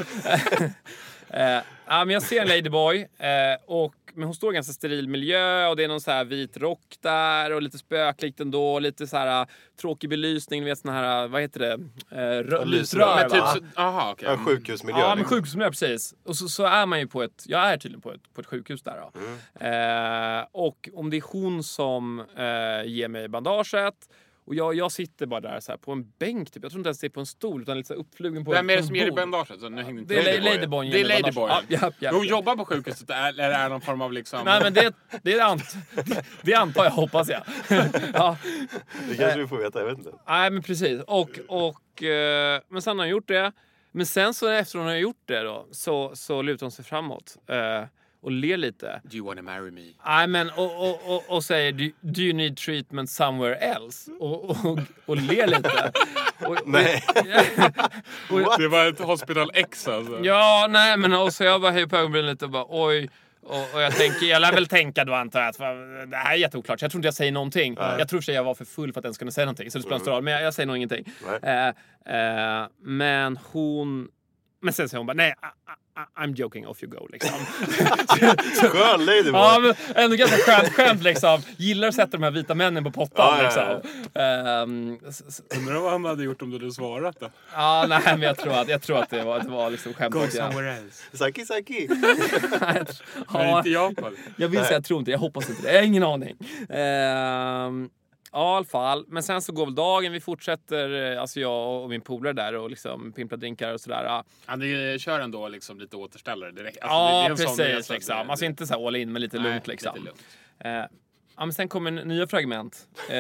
Eh, 1.30 1.62
ja, 1.88 2.06
men 2.06 2.10
jag 2.10 2.24
ser 2.24 2.42
en 2.42 2.48
ladyboy, 2.48 3.08
eh, 3.18 3.28
och, 3.66 3.96
men 4.18 4.24
hon 4.24 4.36
står 4.36 4.50
i 4.50 4.52
en 4.52 4.56
ganska 4.56 4.74
steril 4.74 5.10
miljö 5.10 5.68
och 5.68 5.76
det 5.76 5.84
är 5.84 5.88
någon 5.88 6.02
så 6.02 6.12
här 6.12 6.26
vit 6.26 6.58
rock 6.58 6.96
där 7.02 7.54
och 7.54 7.62
lite 7.62 7.78
spöklikt 7.78 8.40
ändå. 8.40 8.80
Lite 8.80 9.08
så 9.08 9.18
här 9.18 9.42
uh, 9.42 9.48
tråkig 9.82 10.10
belysning, 10.10 10.64
ni 10.64 10.70
vet 10.70 10.80
sån 10.80 10.92
här, 10.92 11.24
uh, 11.24 11.32
vad 11.32 11.42
heter 11.42 11.60
det? 11.60 11.78
Rö- 12.44 12.66
lysrör. 12.66 13.30
typ 13.30 13.44
så, 13.44 13.82
aha, 13.82 14.12
okej. 14.12 14.28
Ja, 14.30 14.38
sjukhusmiljö. 14.38 15.00
Ja, 15.00 15.10
men 15.10 15.18
liksom. 15.18 15.38
sjukhusmiljö 15.38 15.70
precis. 15.70 16.14
Och 16.24 16.36
så, 16.36 16.50
så 16.50 16.66
är 16.66 16.86
man 16.86 17.00
ju 17.00 17.08
på 17.08 17.24
ett, 17.24 17.44
jag 17.48 17.62
är 17.62 17.78
tydligen 17.78 18.02
på 18.02 18.12
ett, 18.12 18.34
på 18.34 18.42
ett 18.42 18.48
sjukhus 18.48 18.82
där 18.82 19.02
då. 19.02 19.20
Mm. 19.20 20.40
Eh, 20.40 20.46
och 20.52 20.90
om 20.94 21.10
det 21.10 21.18
är 21.18 21.24
hon 21.32 21.64
som 21.64 22.20
eh, 22.20 22.86
ger 22.86 23.08
mig 23.08 23.28
bandaget 23.28 23.96
och 24.48 24.56
jag, 24.56 24.76
jag 24.76 24.92
sitter 24.92 25.26
bara 25.26 25.42
där 25.42 25.60
så 25.60 25.72
här, 25.72 25.78
på 25.78 25.92
en 25.92 26.12
bänk 26.20 26.52
typ. 26.52 26.64
Jag 26.64 26.72
tror 26.72 26.80
inte 26.80 26.88
ens 26.88 27.00
det 27.00 27.08
är 27.08 27.10
på 27.10 27.20
en 27.20 27.26
stol 27.26 27.62
utan 27.62 27.78
lite 27.78 27.88
så 27.88 27.94
här 27.94 28.00
uppflugen 28.02 28.46
på 28.46 28.52
Vem 28.52 28.70
är 28.70 28.74
det 28.74 28.80
en 28.80 28.86
som 28.88 28.96
ger 28.96 29.06
dig 29.06 29.12
bandaget? 29.12 29.60
Så 29.60 29.70
nu 29.70 29.84
hängde 29.84 30.02
inte 30.02 30.14
Det 30.14 30.20
är 30.20 30.24
Ladyboy. 30.42 30.54
Ladyboyen 30.56 30.92
Det 30.92 30.98
är 30.98 31.00
ger 31.00 31.08
mig 31.08 31.22
Ladyboy. 31.22 31.48
bandage. 31.48 31.66
Ja, 31.70 31.78
ja, 31.82 31.92
ja. 32.00 32.12
Hon 32.12 32.28
jobbar 32.28 32.56
på 32.56 32.66
sjukhuset 32.66 33.10
eller 33.10 33.50
är 33.50 33.64
det 33.64 33.70
någon 33.70 33.82
form 33.82 34.02
av 34.02 34.14
liksom... 34.14 34.46
Nej 34.46 34.60
men 34.64 34.74
det, 34.74 34.94
det, 35.24 35.40
ant, 35.40 35.76
det 36.42 36.54
antar 36.54 36.84
jag, 36.84 36.92
hoppas 36.92 37.30
jag. 37.30 37.42
ja. 38.14 38.38
Det 39.10 39.16
kanske 39.18 39.40
vi 39.40 39.48
får 39.48 39.58
veta, 39.58 39.80
jag 39.80 39.86
vet 39.86 39.98
inte. 39.98 40.12
Nej 40.28 40.50
men 40.52 40.64
precis. 40.64 41.02
Och, 41.08 41.40
och, 41.48 42.04
eh, 42.04 42.62
men 42.70 42.82
sen 42.82 43.00
har 43.00 43.06
jag 43.06 43.12
gjort 43.12 43.28
det. 43.28 43.52
men 43.92 44.06
sen 44.06 44.34
så 44.34 44.48
efter 44.48 44.80
hon 44.80 44.88
har 44.88 44.96
gjort 44.96 45.22
det 45.26 45.40
då 45.42 45.68
så, 45.72 46.12
så 46.16 46.42
lutar 46.42 46.66
hon 46.66 46.72
sig 46.72 46.86
framåt 46.86 47.38
eh, 47.50 47.84
och 48.22 48.32
ler 48.32 48.58
lite. 48.58 49.02
Do 49.04 49.18
you 49.18 49.26
wanna 49.28 49.42
marry 49.42 49.72
me? 49.72 49.82
Nej, 50.06 50.28
men 50.28 50.50
och, 50.50 50.90
och, 50.90 51.16
och, 51.16 51.24
och 51.30 51.44
säger 51.44 51.72
do, 51.72 51.90
do 52.02 52.22
you 52.22 52.34
need 52.34 52.58
treatment 52.58 53.10
somewhere 53.10 53.56
else? 53.56 54.12
Och, 54.20 54.50
och, 54.50 54.80
och 55.06 55.18
ler 55.18 55.48
lite. 55.48 55.92
Och, 56.46 56.58
Nej. 56.66 57.04
Det 58.58 58.68
var 58.68 58.86
ett 58.86 59.00
Hospital 59.00 59.52
X 59.54 59.88
alltså. 59.88 60.20
Ja, 60.24 60.68
nej 60.70 60.98
men 60.98 61.14
och 61.14 61.34
så 61.34 61.44
jag 61.44 61.62
bara 61.62 61.72
höjer 61.72 61.88
på 61.88 61.98
ögonbrynen 61.98 62.30
lite 62.32 62.46
och 62.46 62.52
bara 62.52 62.66
oj. 62.70 63.10
Och, 63.44 63.74
och 63.74 63.82
jag 63.82 63.96
tänker, 63.96 64.26
jag 64.26 64.42
lär 64.42 64.54
väl 64.54 64.68
tänka 64.68 65.06
då 65.06 65.14
antar 65.14 65.40
jag 65.40 65.50
att 65.50 65.58
fan, 65.58 66.10
det 66.10 66.18
här 66.18 66.34
är 66.34 66.38
jätteoklart. 66.38 66.80
Så 66.80 66.84
jag 66.84 66.92
tror 66.92 67.00
inte 67.00 67.08
jag 67.08 67.14
säger 67.14 67.32
någonting. 67.32 67.76
Jag 67.80 68.10
tror 68.10 68.20
för 68.20 68.26
sig 68.26 68.36
jag 68.36 68.44
var 68.44 68.56
för 68.56 68.66
full 68.66 68.94
för 68.94 69.00
att 69.00 69.06
ens 69.06 69.18
kunna 69.18 69.32
säga 69.32 69.46
någonting. 69.46 69.72
Så 69.72 69.78
det 69.78 69.82
spelar 69.82 69.96
inte 69.96 70.04
stor 70.04 70.12
roll. 70.12 70.24
Men 70.24 70.34
jag, 70.34 70.44
jag 70.44 70.54
säger 70.54 70.68
nog 70.68 70.76
ingenting. 70.76 71.06
Eh, 71.44 71.68
eh, 71.68 72.68
men 72.82 73.40
hon... 73.52 74.08
Men 74.62 74.74
sen 74.74 74.90
säger 74.90 74.98
hon 74.98 75.08
bara 75.08 75.14
nej, 75.14 75.30
I, 75.42 75.46
I, 76.00 76.26
I'm 76.26 76.34
joking, 76.36 76.68
off 76.68 76.84
you 76.84 76.92
go 76.92 77.08
liksom. 77.12 77.32
Skön 78.70 79.06
ladyboy! 79.06 79.32
ja, 79.42 79.60
men 79.62 79.76
ändå 79.96 80.16
ganska 80.16 80.38
skönt 80.38 80.74
skämt 80.74 81.04
liksom. 81.04 81.42
Gillar 81.58 81.88
att 81.88 81.96
sätta 81.96 82.18
de 82.18 82.24
här 82.24 82.32
vita 82.32 82.56
männen 82.56 82.84
på 82.84 82.92
pottan 82.92 83.38
ja. 83.38 83.44
liksom. 83.44 83.82
S- 85.10 85.42
Undrar 85.58 85.80
vad 85.80 85.92
han 85.92 86.06
hade 86.06 86.24
gjort 86.24 86.42
om 86.42 86.50
du 86.52 86.58
hade 86.60 86.72
svarat 86.72 87.20
då? 87.20 87.30
ja, 87.54 87.86
nej 87.90 88.02
men 88.06 88.22
jag 88.22 88.38
tror 88.38 88.54
att, 88.54 88.68
jag 88.70 88.82
tror 88.82 89.00
att 89.00 89.10
det 89.10 89.24
var, 89.24 89.40
det 89.40 89.50
var 89.50 89.70
liksom 89.70 89.94
skämt. 89.94 90.16
att 90.16 90.34
jag- 90.36 90.78
else. 90.78 91.18
Saki 91.18 91.46
Saki! 91.46 91.88
Men 92.62 92.86
Ja, 93.34 93.58
inte 93.58 93.70
Japan. 93.70 94.16
Jag 94.38 94.48
vill 94.48 94.60
säga 94.60 94.74
jag 94.74 94.84
tror 94.84 95.00
inte 95.00 95.12
jag 95.12 95.20
hoppas 95.20 95.50
inte 95.50 95.62
det. 95.62 95.72
Jag 95.72 95.80
har 95.80 95.86
ingen 95.86 96.04
aning. 96.04 96.38
Ehm, 96.70 97.90
ja, 98.32 98.54
i 98.54 98.58
alla 98.58 98.66
fall. 98.66 99.06
Men 99.08 99.24
sen 99.24 99.42
så 99.42 99.54
går 99.54 99.66
väl 99.66 99.76
dagen. 99.76 100.12
Vi 100.12 100.20
fortsätter, 100.20 101.12
eh, 101.14 101.22
alltså 101.22 101.40
jag 101.40 101.84
och 101.84 101.90
min 101.90 102.02
polare 102.02 102.34
där 102.34 102.56
och 102.56 102.70
liksom 102.70 103.12
pimplar 103.12 103.38
drinkar 103.38 103.74
och 103.74 103.82
sådär. 103.82 104.24
Han 104.46 104.62
eh, 104.62 104.98
kör 104.98 105.20
ändå 105.20 105.48
liksom 105.48 105.80
lite 105.80 105.96
återställare 105.98 106.52
direkt. 106.52 106.78
Alltså, 106.82 106.96
ja, 106.96 107.28
sån 107.28 107.46
precis. 107.46 107.60
resa, 107.60 107.94
liksom. 107.94 108.16
det- 108.26 108.32
Alltså 108.32 108.46
inte 108.46 108.68
så 108.68 108.88
all 108.88 108.96
in, 108.96 109.12
men 109.12 109.22
lite 109.22 109.40
Nej, 109.40 109.52
lugnt 109.52 109.68
liksom. 109.68 109.92
lite 109.96 110.06
lugnt. 110.06 110.26
Eh, 110.60 110.72
ja, 110.72 111.46
men 111.46 111.54
sen 111.54 111.68
kommer 111.68 111.92
nya 111.92 112.28
fragment. 112.28 112.88
Eh, 113.10 113.16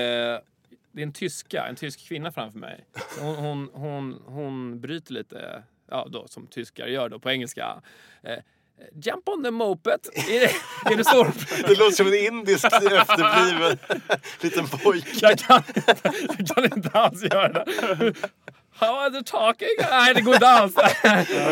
det 0.91 1.01
är 1.01 1.05
en 1.05 1.13
tyska, 1.13 1.67
en 1.67 1.75
tysk 1.75 2.07
kvinna 2.07 2.31
framför 2.31 2.59
mig. 2.59 2.85
Hon, 3.21 3.35
hon, 3.35 3.69
hon, 3.73 4.21
hon 4.25 4.79
bryter 4.81 5.13
lite, 5.13 5.63
ja 5.89 6.07
då 6.09 6.27
som 6.27 6.47
tyskar 6.47 6.87
gör 6.87 7.09
då 7.09 7.19
på 7.19 7.29
engelska. 7.31 7.81
Eh, 8.23 8.37
Jump 8.93 9.29
on 9.29 9.43
the 9.43 9.51
moped. 9.51 9.99
Är 10.13 10.39
det, 10.39 10.51
är 10.93 10.97
det 10.97 11.03
så? 11.03 11.23
Det 11.67 11.79
låter 11.79 11.91
som 11.91 12.07
en 12.07 12.13
indisk 12.13 12.65
efterbliven 12.65 13.77
liten 14.41 14.67
pojke. 14.67 15.09
Jag 15.21 15.39
kan, 15.39 15.63
jag 16.37 16.47
kan 16.47 16.63
inte 16.63 16.89
alls 16.89 17.23
göra 17.23 17.53
det. 17.53 17.65
How 18.79 18.95
are 18.95 19.09
they 19.09 19.23
talking? 19.23 19.67
Nej, 19.91 20.13
det 20.13 20.21
går 20.21 20.33
inte 20.33 20.47
alls. 20.47 20.73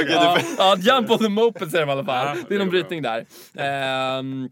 ja, 0.08 0.40
ja, 0.58 0.78
jump 0.78 1.12
on 1.12 1.18
the 1.18 1.30
moped 1.30 1.72
säger 1.72 1.86
de 1.86 1.90
i 1.90 1.94
alla 1.94 2.06
fall. 2.06 2.38
Ja, 2.38 2.44
det 2.48 2.56
är 2.56 2.60
någon 2.60 2.70
brytning 2.70 3.02
där. 3.02 3.26
Ehm, 3.56 4.50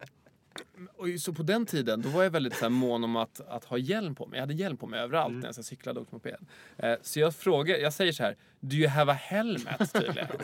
och 0.98 1.08
så 1.20 1.34
på 1.34 1.44
den 1.44 1.65
tiden 1.65 2.01
då 2.01 2.10
var 2.10 2.24
jag 2.24 2.32
väldigt 2.32 2.56
så 2.56 2.65
här, 2.65 2.70
mån 2.70 3.03
om 3.03 3.15
att, 3.15 3.42
att 3.48 3.65
ha 3.65 3.77
hjälm 3.77 4.15
på 4.15 4.25
mig. 4.25 4.38
Jag 4.38 4.42
hade 4.42 4.53
hjälm 4.53 4.77
på 4.77 4.88
mig 4.88 5.00
överallt 5.00 5.34
när 5.34 5.46
jag 5.46 5.56
så 5.56 5.63
cyklade 5.63 6.00
och 6.00 6.03
åkte 6.03 6.15
moped. 6.15 6.48
Eh, 6.77 6.94
så 7.01 7.20
jag 7.20 7.36
frågar, 7.36 7.77
jag 7.77 7.94
säger 7.94 8.12
så 8.12 8.24
här, 8.24 8.36
do 8.60 8.75
you 8.75 8.88
have 8.88 9.12
a 9.12 9.18
helmet 9.22 9.94
tydligen? 9.94 10.27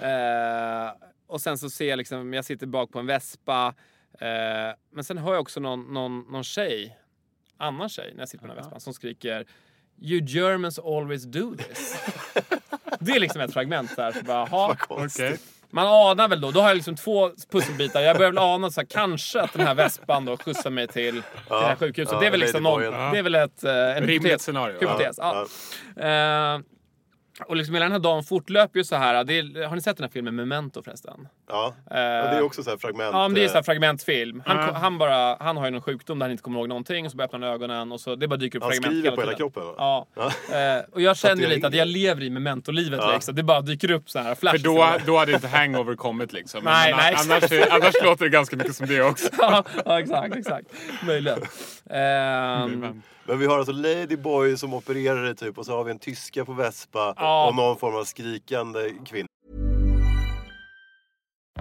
Eh, 0.00 0.92
och 1.28 1.40
sen 1.40 1.58
så 1.58 1.70
ser 1.70 1.88
jag 1.88 1.96
liksom, 1.96 2.32
jag 2.32 2.44
sitter 2.44 2.66
bak 2.66 2.92
på 2.92 2.98
en 2.98 3.06
vespa. 3.06 3.74
Eh, 4.20 4.28
men 4.92 5.04
sen 5.04 5.18
hör 5.18 5.32
jag 5.32 5.40
också 5.40 5.60
någon, 5.60 5.94
någon, 5.94 6.20
någon 6.20 6.44
tjej, 6.44 6.98
annan 7.58 7.88
tjej 7.88 8.12
när 8.14 8.20
jag 8.22 8.28
sitter 8.28 8.42
på 8.42 8.46
den 8.46 8.56
här 8.56 8.62
vespan 8.62 8.80
som 8.80 8.94
skriker 8.94 9.44
You 10.02 10.20
Germans 10.26 10.78
always 10.78 11.22
do 11.24 11.54
this. 11.56 11.96
Det 13.00 13.12
är 13.12 13.20
liksom 13.20 13.40
ett 13.40 13.52
fragment 13.52 13.96
där. 13.96 14.12
Så 14.12 14.24
bara, 14.24 14.48
"Jaha." 14.50 14.76
Okej. 14.88 15.38
Man 15.70 15.86
anar 15.86 16.28
väl 16.28 16.40
då, 16.40 16.50
då 16.50 16.60
har 16.60 16.68
jag 16.68 16.74
liksom 16.76 16.96
två 16.96 17.30
pusselbitar. 17.50 18.00
Jag 18.00 18.16
börjar 18.16 18.30
väl 18.32 18.38
ana 18.38 18.70
så 18.70 18.80
här, 18.80 18.86
kanske 18.86 19.40
att 19.40 19.52
den 19.52 19.66
här 19.66 19.74
vespan 19.74 20.24
då 20.24 20.36
skjutsar 20.36 20.70
mig 20.70 20.86
till, 20.88 21.12
till 21.12 21.22
det 21.48 21.54
här 21.54 21.76
sjukhuset. 21.76 22.12
ja, 22.12 22.20
det 22.20 22.26
är 22.26 22.30
väl 22.30 22.40
liksom 22.40 22.62
någon, 22.62 22.80
det 22.82 23.18
är 23.18 23.22
väl 23.22 23.34
ett, 23.34 23.64
eh, 23.64 23.72
en 23.72 23.94
Rimligt 23.94 24.24
hypotes. 24.24 24.42
scenario. 24.42 24.80
hypotes 24.80 25.18
ja. 25.18 25.46
Eh, 25.96 26.60
och 27.46 27.56
liksom 27.56 27.74
hela 27.74 27.84
den 27.84 27.92
här 27.92 27.98
dagen 27.98 28.24
fortlöper 28.24 28.78
ju 28.78 28.84
så 28.84 28.96
här. 28.96 29.24
Det 29.24 29.38
är, 29.38 29.66
har 29.66 29.76
ni 29.76 29.82
sett 29.82 29.96
den 29.96 30.04
här 30.04 30.10
filmen 30.10 30.36
Memento 30.36 30.82
förresten? 30.82 31.28
Ja. 31.48 31.74
ja, 31.90 31.96
det 31.96 32.36
är 32.36 32.42
också 32.42 32.62
så 32.62 32.70
här 32.70 32.76
fragment. 32.76 33.10
Ja, 33.12 33.28
men 33.28 33.34
det 33.34 33.44
är 33.44 33.48
så 33.48 33.54
här 33.54 33.60
eh, 33.60 33.64
fragmentfilm. 33.64 34.42
Han, 34.46 34.56
Ja. 34.56 34.72
han, 34.72 34.98
bara, 34.98 35.36
han 35.40 35.56
har 35.56 35.64
ju 35.64 35.70
någon 35.70 35.82
sjukdom 35.82 36.18
där 36.18 36.24
han 36.24 36.30
inte 36.30 36.42
kommer 36.42 36.58
ihåg 36.58 36.68
någonting 36.68 37.06
och 37.06 37.12
så 37.12 37.22
öppnar 37.22 37.40
han 37.40 37.48
ögonen 37.54 37.92
och 37.92 38.00
så 38.00 38.14
det 38.16 38.28
bara 38.28 38.36
dyker 38.36 38.58
upp 38.58 38.62
Han 38.64 38.72
fragment 38.72 38.92
skriver 38.92 39.16
på 39.16 39.20
hela 39.22 39.32
tiden. 39.32 39.36
kroppen, 39.50 39.66
va? 39.66 39.74
Ja. 39.78 40.06
Ja. 40.50 40.76
Eh, 40.76 40.84
och 40.92 41.00
jag 41.00 41.16
känner 41.16 41.34
Tatuering. 41.34 41.54
lite 41.54 41.66
att 41.66 41.74
jag 41.74 41.88
lever 41.88 42.22
i 42.22 42.30
memento-livet 42.30 43.00
Ja. 43.02 43.12
liksom. 43.14 43.34
Det 43.34 43.42
bara 43.42 43.60
dyker 43.60 43.90
upp 43.90 44.10
så 44.10 44.18
här 44.18 44.34
För 44.34 44.40
flashes. 44.40 44.62
då, 44.62 44.86
då 45.06 45.16
hade 45.18 45.32
inte 45.32 45.48
hangover 45.48 45.94
kommit 45.96 46.32
liksom. 46.32 46.64
Nej, 46.64 46.90
men 46.90 46.96
nej, 46.96 47.14
annars, 47.18 47.52
annars 47.70 47.94
låter 48.04 48.24
det 48.24 48.30
ganska 48.30 48.56
mycket 48.56 48.76
som 48.76 48.86
det 48.86 49.02
också. 49.02 49.28
ja, 49.38 49.64
ja, 49.84 50.00
exakt, 50.00 50.36
exakt. 50.36 50.66
Möjligen. 51.06 51.38
Ehm, 51.90 53.02
Men 53.24 53.38
vi 53.38 53.46
har 53.46 53.58
alltså 53.58 53.72
Ladyboy 53.72 54.56
som 54.56 54.74
opererar 54.74 55.22
dig 55.24 55.36
typ 55.36 55.58
och 55.58 55.66
så 55.66 55.76
har 55.76 55.84
vi 55.84 55.90
en 55.90 55.98
tyska 55.98 56.44
på 56.44 56.52
Vespa 56.52 57.14
Ja. 57.16 57.48
och 57.48 57.54
någon 57.54 57.76
form 57.76 57.94
av 57.96 58.04
skrikande 58.04 58.80
kvinna. 59.06 59.28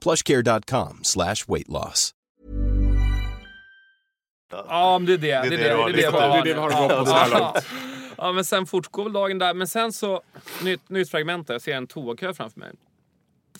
plushcare.com 0.00 1.00
slash 1.02 1.36
weight 1.48 1.68
loss. 1.68 2.14
Ja, 4.50 4.98
men 4.98 5.06
det 5.06 5.12
är 5.12 5.18
det. 5.18 5.26
Det 5.26 5.34
är 5.36 5.42
det, 5.42 5.50
det 5.50 5.56
det, 5.56 5.62
du 5.62 5.68
är 5.68 5.76
har 5.76 5.90
det, 5.90 5.96
listat 5.96 6.14
jag 6.14 6.38
ut. 6.38 6.44
Det 6.44 6.50
är 6.50 6.54
det 6.54 6.60
vi 6.60 6.60
har 6.74 6.88
gått 6.88 6.98
på 6.98 7.06
så 7.06 7.12
här 7.14 7.30
långt. 7.40 7.66
Ja, 8.16 8.32
men 8.32 8.44
sen 8.44 8.66
fortgår 8.66 9.04
väl 9.04 9.12
dagen 9.12 9.38
där. 9.38 9.54
Men 9.54 9.68
sen 9.68 9.92
så, 9.92 10.22
nytt, 10.64 10.88
nytt 10.88 11.10
fragment 11.10 11.46
där. 11.46 11.54
Jag 11.54 11.62
ser 11.62 11.76
en 11.76 11.86
toakö 11.86 12.34
framför 12.34 12.60
mig. 12.60 12.70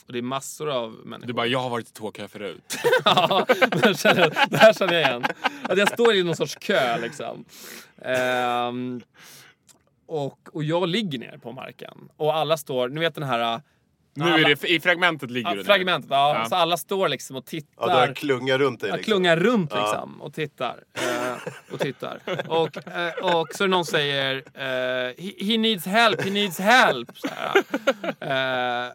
Och 0.06 0.12
det 0.12 0.18
är 0.18 0.22
massor 0.22 0.70
av 0.70 0.90
människor. 1.04 1.26
Du 1.26 1.32
bara, 1.32 1.46
jag 1.46 1.58
har 1.58 1.70
varit 1.70 1.88
i 1.88 1.92
toakö 1.92 2.28
förut. 2.28 2.76
Ja, 3.04 3.46
det 3.70 3.84
här 3.86 3.94
känner, 3.94 4.20
jag- 4.20 4.50
det 4.50 4.56
här 4.56 4.72
känner 4.72 4.92
jag 4.94 5.02
igen. 5.10 5.24
Att 5.62 5.78
jag 5.78 5.88
står 5.88 6.14
i 6.14 6.22
någon 6.22 6.36
sorts 6.36 6.56
kö 6.56 6.98
liksom. 6.98 7.44
Ehm, 8.02 9.00
och, 10.06 10.38
och 10.52 10.64
jag 10.64 10.88
ligger 10.88 11.18
ner 11.18 11.38
på 11.42 11.52
marken. 11.52 12.08
Och 12.16 12.34
alla 12.36 12.56
står, 12.56 12.88
ni 12.88 13.00
vet 13.00 13.14
den 13.14 13.24
här 13.24 13.60
Nu 14.18 14.30
är 14.30 14.44
det, 14.44 14.64
i 14.70 14.80
fragmentet 14.80 15.30
ligger 15.30 15.50
Ja, 15.50 15.54
du 15.56 15.64
fragmentet, 15.64 16.10
ja. 16.10 16.38
Ja. 16.38 16.48
Så 16.48 16.54
alla 16.54 16.76
står 16.76 17.08
liksom 17.08 17.36
och 17.36 17.46
tittar. 17.46 17.72
Ja, 17.76 17.86
du 17.86 17.92
har 18.08 18.14
klunga 18.14 18.58
runt 18.58 18.80
dig 18.80 18.88
Jag 18.90 18.96
liksom. 18.96 19.12
klungar 19.12 19.36
runt 19.36 19.74
liksom 19.74 20.22
och 20.22 20.34
tittar. 20.34 20.84
Eh, 20.94 21.72
och 21.72 21.80
tittar. 21.80 22.20
Och, 22.48 22.86
eh, 22.88 23.12
och 23.12 23.48
så 23.54 23.64
är 23.64 23.68
det 23.68 23.70
någon 23.70 23.84
säger 23.84 24.36
eh, 24.54 25.24
he, 25.24 25.32
he 25.40 25.58
needs 25.58 25.86
help, 25.86 26.24
he 26.24 26.30
needs 26.30 26.58
help. 26.58 27.10
Så 27.18 27.28
här. 27.34 27.56
Eh, 28.20 28.92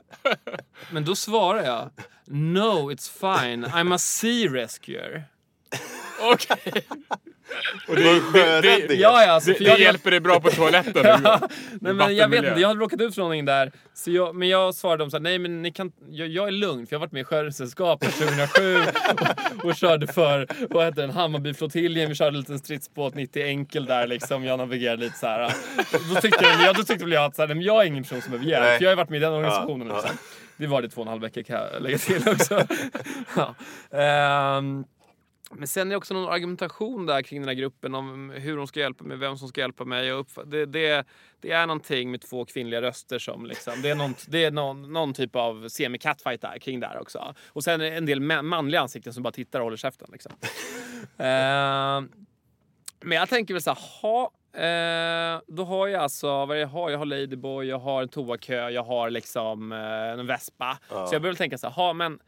men 0.92 1.06
då 1.06 1.16
svarar 1.16 1.64
jag 1.64 1.90
No, 2.26 2.92
it's 2.92 3.10
fine. 3.10 3.66
I'm 3.66 3.94
a 3.96 3.98
sea 3.98 4.50
rescuer. 4.54 5.24
Okej. 6.32 6.86
Och 7.88 7.96
Det 7.96 8.04
var 8.04 8.20
sjöräddningen. 8.20 9.00
Ja, 9.00 9.24
ja, 9.24 9.32
alltså, 9.32 9.50
Det, 9.50 9.56
för 9.56 9.64
det 9.64 9.70
jag, 9.70 9.80
hjälper 9.80 10.12
dig 10.12 10.20
bra 10.20 10.40
på 10.40 10.50
toaletten. 10.50 11.04
Nej, 11.82 11.94
men 11.94 12.16
jag 12.16 12.28
vet 12.28 12.44
inte, 12.44 12.62
jag 12.62 12.68
hade 12.68 12.80
råkat 12.80 13.02
ut 13.02 13.16
för 13.16 13.22
någonting 13.22 13.46
där. 13.46 13.72
Så 13.94 14.12
jag, 14.12 14.36
men 14.36 14.50
jag 14.50 14.76
svarade 14.76 15.04
dem 15.04 15.12
så 15.12 15.18
här, 15.18 15.22
nej 15.22 15.40
men 15.40 15.62
ni 15.62 15.72
kan, 15.72 15.92
jag, 16.10 16.28
jag 16.28 16.48
är 16.48 16.52
lugn 16.52 16.88
för 16.88 16.94
jag 16.94 17.00
har 17.00 17.06
varit 17.06 17.12
med 17.12 17.22
i 17.22 17.24
Sjöräddningssällskapet 17.24 18.14
2007 18.14 18.78
och, 19.60 19.66
och 19.66 19.76
körde 19.76 20.08
för, 20.08 20.48
vad 20.70 20.86
heter 20.86 21.02
den, 21.02 21.12
Hammarbyflottiljen. 21.12 22.10
Vi 22.10 22.16
körde 22.16 22.30
en 22.30 22.40
liten 22.40 22.60
stridsbåt 22.60 23.16
90 23.16 23.44
enkel 23.44 23.86
där 23.86 24.08
liksom. 24.08 24.44
Jag 24.44 24.58
navigerade 24.58 25.04
lite 25.04 25.18
så 25.18 25.28
här. 25.28 25.54
Då 26.14 26.22
tyckte, 26.22 26.46
jag, 26.46 26.62
ja, 26.62 26.74
då 26.74 26.84
tyckte 26.84 27.06
väl 27.06 27.14
jag 27.14 27.26
att 27.26 27.36
så 27.36 27.42
här, 27.42 27.48
nej, 27.48 27.56
men 27.56 27.66
jag 27.66 27.82
är 27.82 27.86
ingen 27.86 28.04
person 28.04 28.22
som 28.22 28.32
behöver 28.32 28.52
hjälp. 28.52 28.78
För 28.78 28.84
jag 28.84 28.92
har 28.92 28.96
varit 28.96 29.10
med 29.10 29.18
i 29.18 29.20
den 29.20 29.34
organisationen. 29.34 29.88
Ja, 29.88 29.94
ja. 29.94 30.02
Liksom. 30.02 30.18
Det 30.58 30.68
var 30.68 30.82
det 30.82 30.90
två 30.90 31.02
och 31.02 31.08
en 31.08 31.10
halv 31.10 31.22
vecka 31.22 31.44
kan 31.44 31.56
jag 31.56 31.82
lägga 31.82 31.98
till 31.98 32.30
också. 32.30 32.68
ja. 33.36 33.56
Ehm, 33.98 34.86
men 35.56 35.68
sen 35.68 35.88
är 35.88 35.92
det 35.92 35.98
också 35.98 36.14
någon 36.14 36.30
argumentation 36.30 37.06
där 37.06 37.22
kring 37.22 37.42
den 37.42 37.48
här 37.48 37.56
gruppen 37.56 37.96
om 37.96 38.30
hur 38.30 38.58
de 38.58 38.68
ska 38.68 38.80
hjälpa 38.80 39.04
mig, 39.04 39.18
vem 39.18 39.38
som 39.38 39.48
ska 39.48 39.62
hjälpa 39.62 39.86
mig. 39.86 40.14
Och 40.14 40.28
det, 40.46 40.66
det, 40.66 41.06
det 41.42 41.52
är 41.52 41.68
någonting 41.68 42.12
med 42.12 42.22
två 42.22 42.46
kvinnliga 42.46 42.82
röster 42.82 43.20
som 43.20 43.46
liksom, 43.46 43.74
det 43.82 43.90
är 43.90 43.96
någon, 43.96 44.16
det 44.28 44.44
är 44.44 44.52
någon, 44.52 44.94
någon 44.94 45.14
typ 45.14 45.36
av 45.36 45.68
semi-catfight 45.68 46.42
där 46.42 46.60
kring 46.60 46.80
där 46.80 47.00
också. 47.02 47.36
Och 47.48 47.64
sen 47.64 47.82
en 47.82 48.06
del 48.06 48.20
ma- 48.20 48.42
manliga 48.42 48.82
ansikten 48.82 49.14
som 49.14 49.24
bara 49.24 49.32
tittar 49.32 49.60
och 49.60 49.64
håller 49.64 49.78
käften 49.78 50.08
liksom. 50.12 50.32
Ehm, 51.18 52.12
men 53.02 53.18
jag 53.18 53.30
tänker 53.30 53.54
väl 53.54 53.62
så 53.62 53.70
här, 53.70 53.80
ha, 54.02 54.32
eh, 54.54 55.42
då 55.48 55.64
har 55.64 55.88
jag 55.88 56.04
alltså, 56.04 56.46
vad 56.46 56.58
är 56.58 56.62
jag 56.62 56.68
har? 56.68 56.90
Jag 56.90 56.98
har 56.98 57.06
Ladyboy, 57.06 57.68
jag 57.68 57.80
har 57.80 58.02
en 58.02 58.10
toakö, 58.10 58.70
jag 58.70 58.84
har 58.84 59.10
liksom 59.10 59.72
eh, 59.72 60.20
en 60.20 60.28
vespa. 60.28 60.78
Så 60.90 60.96
jag 60.96 61.10
börjar 61.10 61.20
väl 61.20 61.36
tänka 61.36 61.58
så 61.58 61.68
här, 61.68 61.74
ha 61.74 61.94
men 61.94 62.20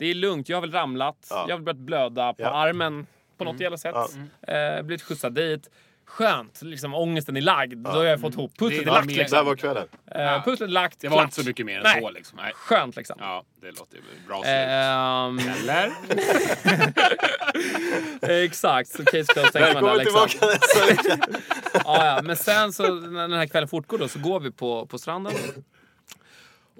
det 0.00 0.06
är 0.10 0.14
lugnt, 0.14 0.48
jag 0.48 0.56
har 0.56 0.60
väl 0.60 0.72
ramlat, 0.72 1.26
Ja. 1.30 1.44
jag 1.48 1.54
har 1.56 1.58
väl 1.58 1.64
börjat 1.64 1.78
blöda 1.78 2.32
på 2.32 2.42
Ja. 2.42 2.48
armen 2.50 3.06
på 3.38 3.44
något 3.44 3.60
jävla 3.60 3.78
sätt. 3.78 3.94
Eh, 4.48 4.82
blivit 4.82 5.02
skjutsad 5.02 5.34
dit. 5.34 5.70
Skönt, 6.06 6.62
liksom 6.62 6.94
ångesten 6.94 7.36
är 7.36 7.40
lagd. 7.40 7.78
Då 7.78 7.90
har 7.90 8.04
jag 8.04 8.20
fått 8.20 8.34
ihop 8.34 8.58
pusslet 8.58 8.84
Det 8.84 8.90
lagt 8.90 9.06
mer- 9.06 9.14
liksom. 9.14 9.36
Där 9.36 9.44
var 9.44 9.56
kvällen. 9.56 9.86
Eh, 10.14 10.44
pusslet 10.44 10.68
är 10.68 10.72
lagt, 10.72 11.00
Det 11.00 11.08
var 11.08 11.16
klart. 11.16 11.24
inte 11.24 11.42
så 11.42 11.48
mycket 11.48 11.66
mer 11.66 11.76
än 11.76 11.82
Nej. 11.82 12.00
så 12.02 12.10
liksom. 12.10 12.38
Nej. 12.42 12.52
Skönt 12.54 12.96
liksom. 12.96 13.16
Ja, 13.20 13.44
det 13.60 13.66
låter 13.66 13.96
ju 13.96 14.02
bra 14.28 14.42
slut. 14.42 14.46
Ehm, 14.46 15.38
Eller? 15.62 15.92
exakt, 18.44 18.90
så 18.90 19.04
case 19.04 19.24
closed 19.24 19.52
tänker 19.52 19.74
man 19.74 19.84
där 19.84 19.96
Välkommen 19.96 19.98
liksom. 19.98 20.28
tillbaka 20.28 20.46
nästa 20.46 20.86
vecka. 20.86 21.38
ja, 21.84 22.06
ja. 22.06 22.20
Men 22.22 22.36
sen 22.36 22.72
så 22.72 22.94
när 22.94 23.28
den 23.28 23.32
här 23.38 23.46
kvällen 23.46 23.68
fortgår 23.68 23.98
då 23.98 24.08
så 24.08 24.18
går 24.18 24.40
vi 24.40 24.50
på, 24.50 24.86
på 24.86 24.98
stranden. 24.98 25.32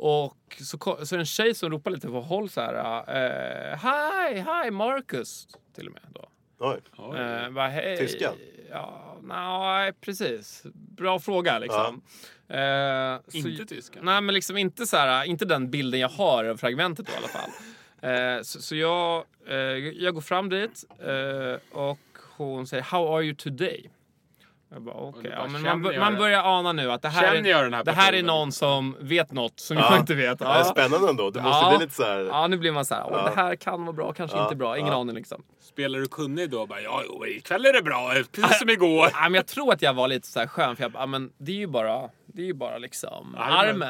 Och 0.02 0.56
så, 0.60 0.78
så 0.78 1.14
är 1.14 1.18
det 1.18 1.22
en 1.22 1.26
tjej 1.26 1.54
som 1.54 1.70
ropar 1.70 1.90
lite 1.90 2.06
på 2.06 2.20
håll 2.20 2.48
så 2.50 2.60
här. 2.60 2.74
Uh, 2.74 3.76
hi, 3.76 4.34
hi 4.40 4.70
Marcus. 4.70 5.48
Till 5.74 5.86
och 5.86 5.92
med 5.92 6.02
då. 6.14 6.28
Oj. 6.58 6.80
Eh, 7.18 7.50
bara, 7.50 7.68
hej. 7.68 7.96
Tyskan? 7.98 8.34
Ja, 8.70 9.18
nej, 9.22 9.92
precis. 9.92 10.62
Bra 10.74 11.18
fråga 11.18 11.58
liksom. 11.58 12.02
Eh, 12.48 13.18
så- 13.28 13.48
Inte 13.48 13.66
tyskan. 13.66 14.04
Nej, 14.04 14.20
men 14.20 14.34
liksom 14.34 14.56
inte 14.56 14.86
så 14.86 14.96
här, 14.96 15.24
inte 15.24 15.44
den 15.44 15.70
bilden 15.70 16.00
jag 16.00 16.08
har 16.08 16.44
av 16.44 16.56
fragmentet 16.56 17.06
då, 17.06 17.12
i 17.12 17.16
alla 17.16 17.28
fall. 17.28 17.50
Eh, 18.36 18.42
så, 18.42 18.62
så 18.62 18.76
jag, 18.76 19.24
eh, 19.48 19.56
jag 20.04 20.14
går 20.14 20.20
fram 20.20 20.48
dit 20.48 20.84
eh, 21.00 21.78
och 21.78 21.98
hon 22.36 22.66
säger 22.66 22.82
How 22.82 23.16
are 23.16 23.24
you 23.24 23.34
today? 23.34 23.90
Jag 24.72 24.82
bara, 24.82 25.10
du 25.22 25.28
Ja, 25.28 25.46
men 25.48 25.62
man, 25.62 25.98
man 25.98 26.16
börjar 26.16 26.42
ana 26.58 26.72
nu 26.72 26.92
att 26.92 27.02
det 27.02 27.08
här, 27.08 27.22
är, 27.34 27.70
här 27.72 27.84
det 27.84 27.92
här 27.92 28.12
är 28.12 28.22
någon 28.22 28.52
som 28.52 28.96
vet 29.00 29.32
något 29.32 29.60
som 29.60 29.76
Ja. 29.76 29.86
jag 29.90 30.00
inte 30.00 30.14
vet. 30.14 30.38
Det 30.38 30.44
är 30.44 30.62
spännande 30.64 31.08
ändå. 31.08 31.30
Det 31.30 31.42
måste 31.42 31.64
Ja. 31.64 31.76
bli 31.76 31.86
lite 31.86 31.96
så 31.96 32.02
här... 32.04 32.18
Ja, 32.20 32.46
nu 32.46 32.58
blir 32.58 32.72
man 32.72 32.84
så 32.84 32.94
här, 32.94 33.04
"Åh, 33.06 33.24
det 33.24 33.32
här 33.40 33.56
kan 33.56 33.84
vara 33.84 33.92
bra, 33.92 34.12
kanske 34.12 34.36
Ja, 34.36 34.42
inte 34.42 34.56
bra. 34.56 34.78
Ingen 34.78 34.92
ja. 34.92 35.00
aning 35.00 35.14
liksom. 35.14 35.42
Spelar 35.62 35.98
du 35.98 36.06
kunnig 36.06 36.50
då? 36.50 36.66
Bara, 36.66 36.80
ja, 36.80 37.02
jo, 37.08 37.26
ikväll 37.26 37.64
är 37.66 37.72
det 37.72 37.82
bra. 37.82 38.12
Precis 38.32 38.58
som 38.58 38.70
igår. 38.70 39.08
Ja, 39.12 39.20
men 39.22 39.34
jag 39.34 39.46
tror 39.46 39.72
att 39.72 39.82
jag 39.82 39.94
var 39.94 40.08
lite 40.08 40.26
så 40.28 40.40
här 40.40 40.46
skön 40.46 40.76
för 40.76 40.84
jag 40.84 40.92
bara, 40.92 41.02
"Ja, 41.02 41.06
men 41.06 41.30
det 41.38 41.52
är 41.52 41.56
ju 41.56 41.66
bara, 41.66 42.00
det 42.26 42.42
är 42.42 42.46
ju 42.46 42.54
bara 42.54 42.78
liksom 42.78 43.34
Armen. 43.38 43.88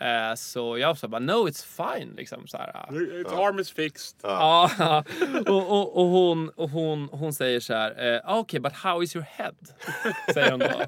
Eh, 0.00 0.34
så 0.34 0.78
jag 0.78 0.98
sa 0.98 1.08
bara 1.08 1.18
no 1.18 1.48
it's 1.48 1.64
fine 1.64 2.14
liksom 2.16 2.46
så 2.46 2.56
här. 2.56 3.20
Its 3.20 3.32
arm 3.32 3.58
is 3.58 3.70
fixed. 3.70 4.16
Ja, 4.22 4.70
och, 5.46 5.70
och, 5.70 5.96
och, 5.96 6.06
hon, 6.06 6.48
och 6.48 6.70
hon, 6.70 7.08
hon 7.12 7.32
säger 7.32 7.60
så 7.60 7.74
här, 7.74 8.14
eh, 8.14 8.20
ah, 8.24 8.38
okej 8.38 8.60
but 8.60 8.72
how 8.72 9.02
is 9.02 9.16
your 9.16 9.26
head? 9.30 9.54
Säger 10.34 10.50
hon 10.50 10.60
då. 10.60 10.82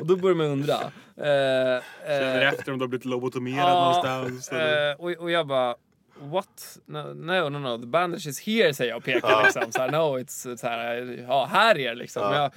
Och 0.00 0.06
då 0.06 0.16
börjar 0.16 0.36
man 0.36 0.46
undra. 0.46 0.74
Eh, 1.16 1.82
Känner 2.06 2.40
efter 2.40 2.72
om 2.72 2.78
du 2.78 2.82
har 2.82 2.88
blivit 2.88 3.04
lobotomerad 3.04 3.70
ja, 3.70 4.02
någonstans. 4.04 4.50
och, 4.98 5.10
och 5.10 5.30
jag 5.30 5.46
bara 5.46 5.74
What? 6.22 6.78
No, 6.86 7.14
no, 7.14 7.48
no, 7.48 7.58
no. 7.58 7.78
The 7.78 7.86
bandage 7.86 8.26
is 8.26 8.40
here, 8.40 8.74
säger 8.74 8.90
jag 8.90 8.98
och 8.98 9.04
pekar 9.04 9.42
liksom. 9.42 9.72
Så 9.72 9.80
här, 9.80 9.90
no, 9.90 10.18
it's, 10.18 10.56
så 10.56 10.66
här, 10.66 11.24
ja, 11.28 11.48
här 11.52 11.78
är 11.78 11.88
det 11.88 11.94
liksom. 11.94 12.30
Men 12.30 12.40
Jag, 12.40 12.52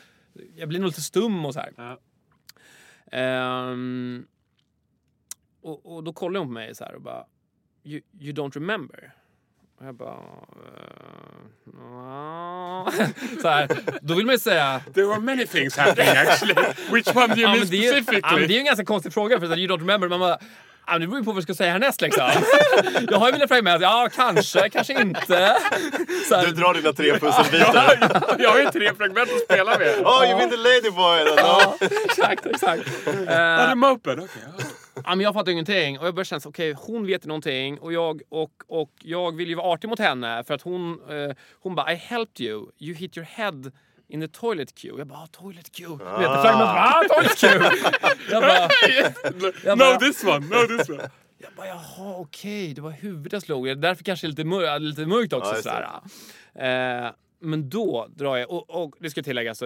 jag 0.55 0.69
blir 0.69 0.79
nog 0.79 0.87
lite 0.87 1.01
stum 1.01 1.45
och 1.45 1.53
så 1.53 1.59
här. 1.59 1.73
Ja. 1.77 1.97
Ehm, 3.11 4.25
och, 5.63 5.95
och 5.95 6.03
då 6.03 6.13
kollar 6.13 6.39
hon 6.39 6.47
på 6.49 6.53
mig 6.53 6.75
så 6.75 6.83
här 6.83 6.95
och 6.95 7.01
bara 7.01 7.25
You, 7.85 8.01
you 8.19 8.33
don't 8.33 8.53
remember? 8.53 9.13
Och 9.79 9.85
jag 9.85 9.95
bara... 9.95 10.19
Uh, 11.67 12.89
så 13.41 13.47
här, 13.47 13.67
då 14.01 14.13
vill 14.15 14.25
man 14.25 14.35
ju 14.35 14.39
säga... 14.39 14.81
There 14.93 15.05
were 15.05 15.19
many 15.19 15.47
things 15.47 15.77
happening 15.77 16.07
actually. 16.09 16.53
Which 16.91 17.15
one 17.15 17.27
do 17.27 17.33
you 17.35 17.41
Ja, 17.41 17.47
mean 17.47 17.59
men 17.59 17.67
det, 17.69 17.77
är, 17.77 17.81
ju- 17.81 17.87
ja, 17.97 18.03
specifically? 18.03 18.47
det 18.47 18.53
är 18.53 18.55
ju 18.55 18.59
en 18.59 18.65
ganska 18.65 18.85
konstig 18.85 19.13
fråga 19.13 19.39
för 19.39 19.51
att 19.51 19.57
you 19.57 19.67
don't 19.67 19.79
remember. 19.79 20.09
Man 20.09 20.19
bara, 20.19 20.37
ja, 20.87 20.99
det 20.99 21.07
beror 21.07 21.19
ju 21.19 21.23
på 21.25 21.31
vad 21.31 21.37
jag 21.37 21.43
ska 21.43 21.53
säga 21.53 21.71
härnäst 21.71 22.01
liksom. 22.01 22.29
jag 23.09 23.17
har 23.17 23.27
ju 23.27 23.33
mina 23.33 23.47
fragment. 23.47 23.81
Ja, 23.81 24.09
kanske, 24.15 24.69
kanske 24.69 25.01
inte. 25.01 25.55
Så 26.29 26.35
här, 26.35 26.45
Du 26.45 26.51
drar 26.51 26.73
dina 26.73 26.93
tre 26.93 27.19
pusselbitar. 27.19 27.97
Jag 28.39 28.49
har 28.49 28.59
ju 28.59 28.65
tre 28.71 28.93
fragment 28.93 29.29
att 29.31 29.39
spela 29.43 29.77
med. 29.77 29.95
Oh, 30.05 30.25
you 30.29 30.37
mean 30.37 30.49
the 30.49 30.57
ladyboy? 30.57 31.23
No. 31.23 31.33
ja, 31.37 31.77
exakt, 32.05 32.45
exakt. 32.45 32.83
Ja, 33.05 33.63
Eh, 33.63 33.69
the 33.69 33.75
moped. 33.75 34.19
Okej. 34.19 34.41
ja. 34.95 35.15
Men 35.15 35.19
jag 35.19 35.33
fattar 35.33 35.51
ingenting 35.51 35.99
och 35.99 36.07
jag 36.07 36.15
börjar 36.15 36.25
känna 36.25 36.41
okej 36.45 36.75
hon 36.77 37.05
vet 37.05 37.25
någonting 37.25 37.79
och 37.79 37.93
jag, 37.93 38.21
och, 38.29 38.51
och 38.67 38.91
jag 38.99 39.35
vill 39.35 39.49
ju 39.49 39.55
vara 39.55 39.67
artig 39.67 39.89
mot 39.89 39.99
henne 39.99 40.43
för 40.43 40.53
att 40.53 40.61
hon, 40.61 40.91
eh, 41.09 41.35
hon 41.61 41.75
bara 41.75 41.91
I 41.93 41.95
helped 41.95 42.41
you, 42.45 42.65
you 42.79 42.95
hit 42.95 43.17
your 43.17 43.27
head 43.31 43.71
in 44.07 44.21
the 44.21 44.27
toilet 44.27 44.75
queue. 44.75 44.97
Jag 44.97 45.07
bara 45.07 45.19
ah, 45.19 45.27
toilet 45.27 45.71
queue. 45.71 45.97
Du 45.97 46.03
vet, 46.03 46.27
ah. 46.27 46.93
ah, 46.95 47.03
toilet 47.15 47.37
queue. 47.37 47.71
jag 48.31 48.43
bara, 48.43 48.69
Jag 49.63 49.77
No 49.77 49.83
bara- 49.83 49.99
this 49.99 50.23
one, 50.23 50.45
no 50.45 50.77
this 50.77 50.89
one. 50.89 51.09
jag 51.37 51.49
bara 51.57 51.67
jaha 51.67 52.15
okej, 52.17 52.73
det 52.73 52.81
var 52.81 52.91
huvudet 52.91 53.33
jag 53.33 53.41
slog. 53.41 53.77
Därför 53.81 54.03
kanske 54.03 54.27
lite, 54.27 54.43
mör, 54.43 54.79
lite 54.79 55.05
mörkt 55.05 55.33
också. 55.33 55.55
Ja, 55.55 55.61
sådär. 55.61 57.05
Eh, 57.05 57.11
men 57.39 57.69
då 57.69 58.07
drar 58.15 58.37
jag, 58.37 58.51
och, 58.51 58.83
och 58.83 58.95
det 58.99 59.09
ska 59.09 59.23
tilläggas 59.23 59.57
så 59.57 59.65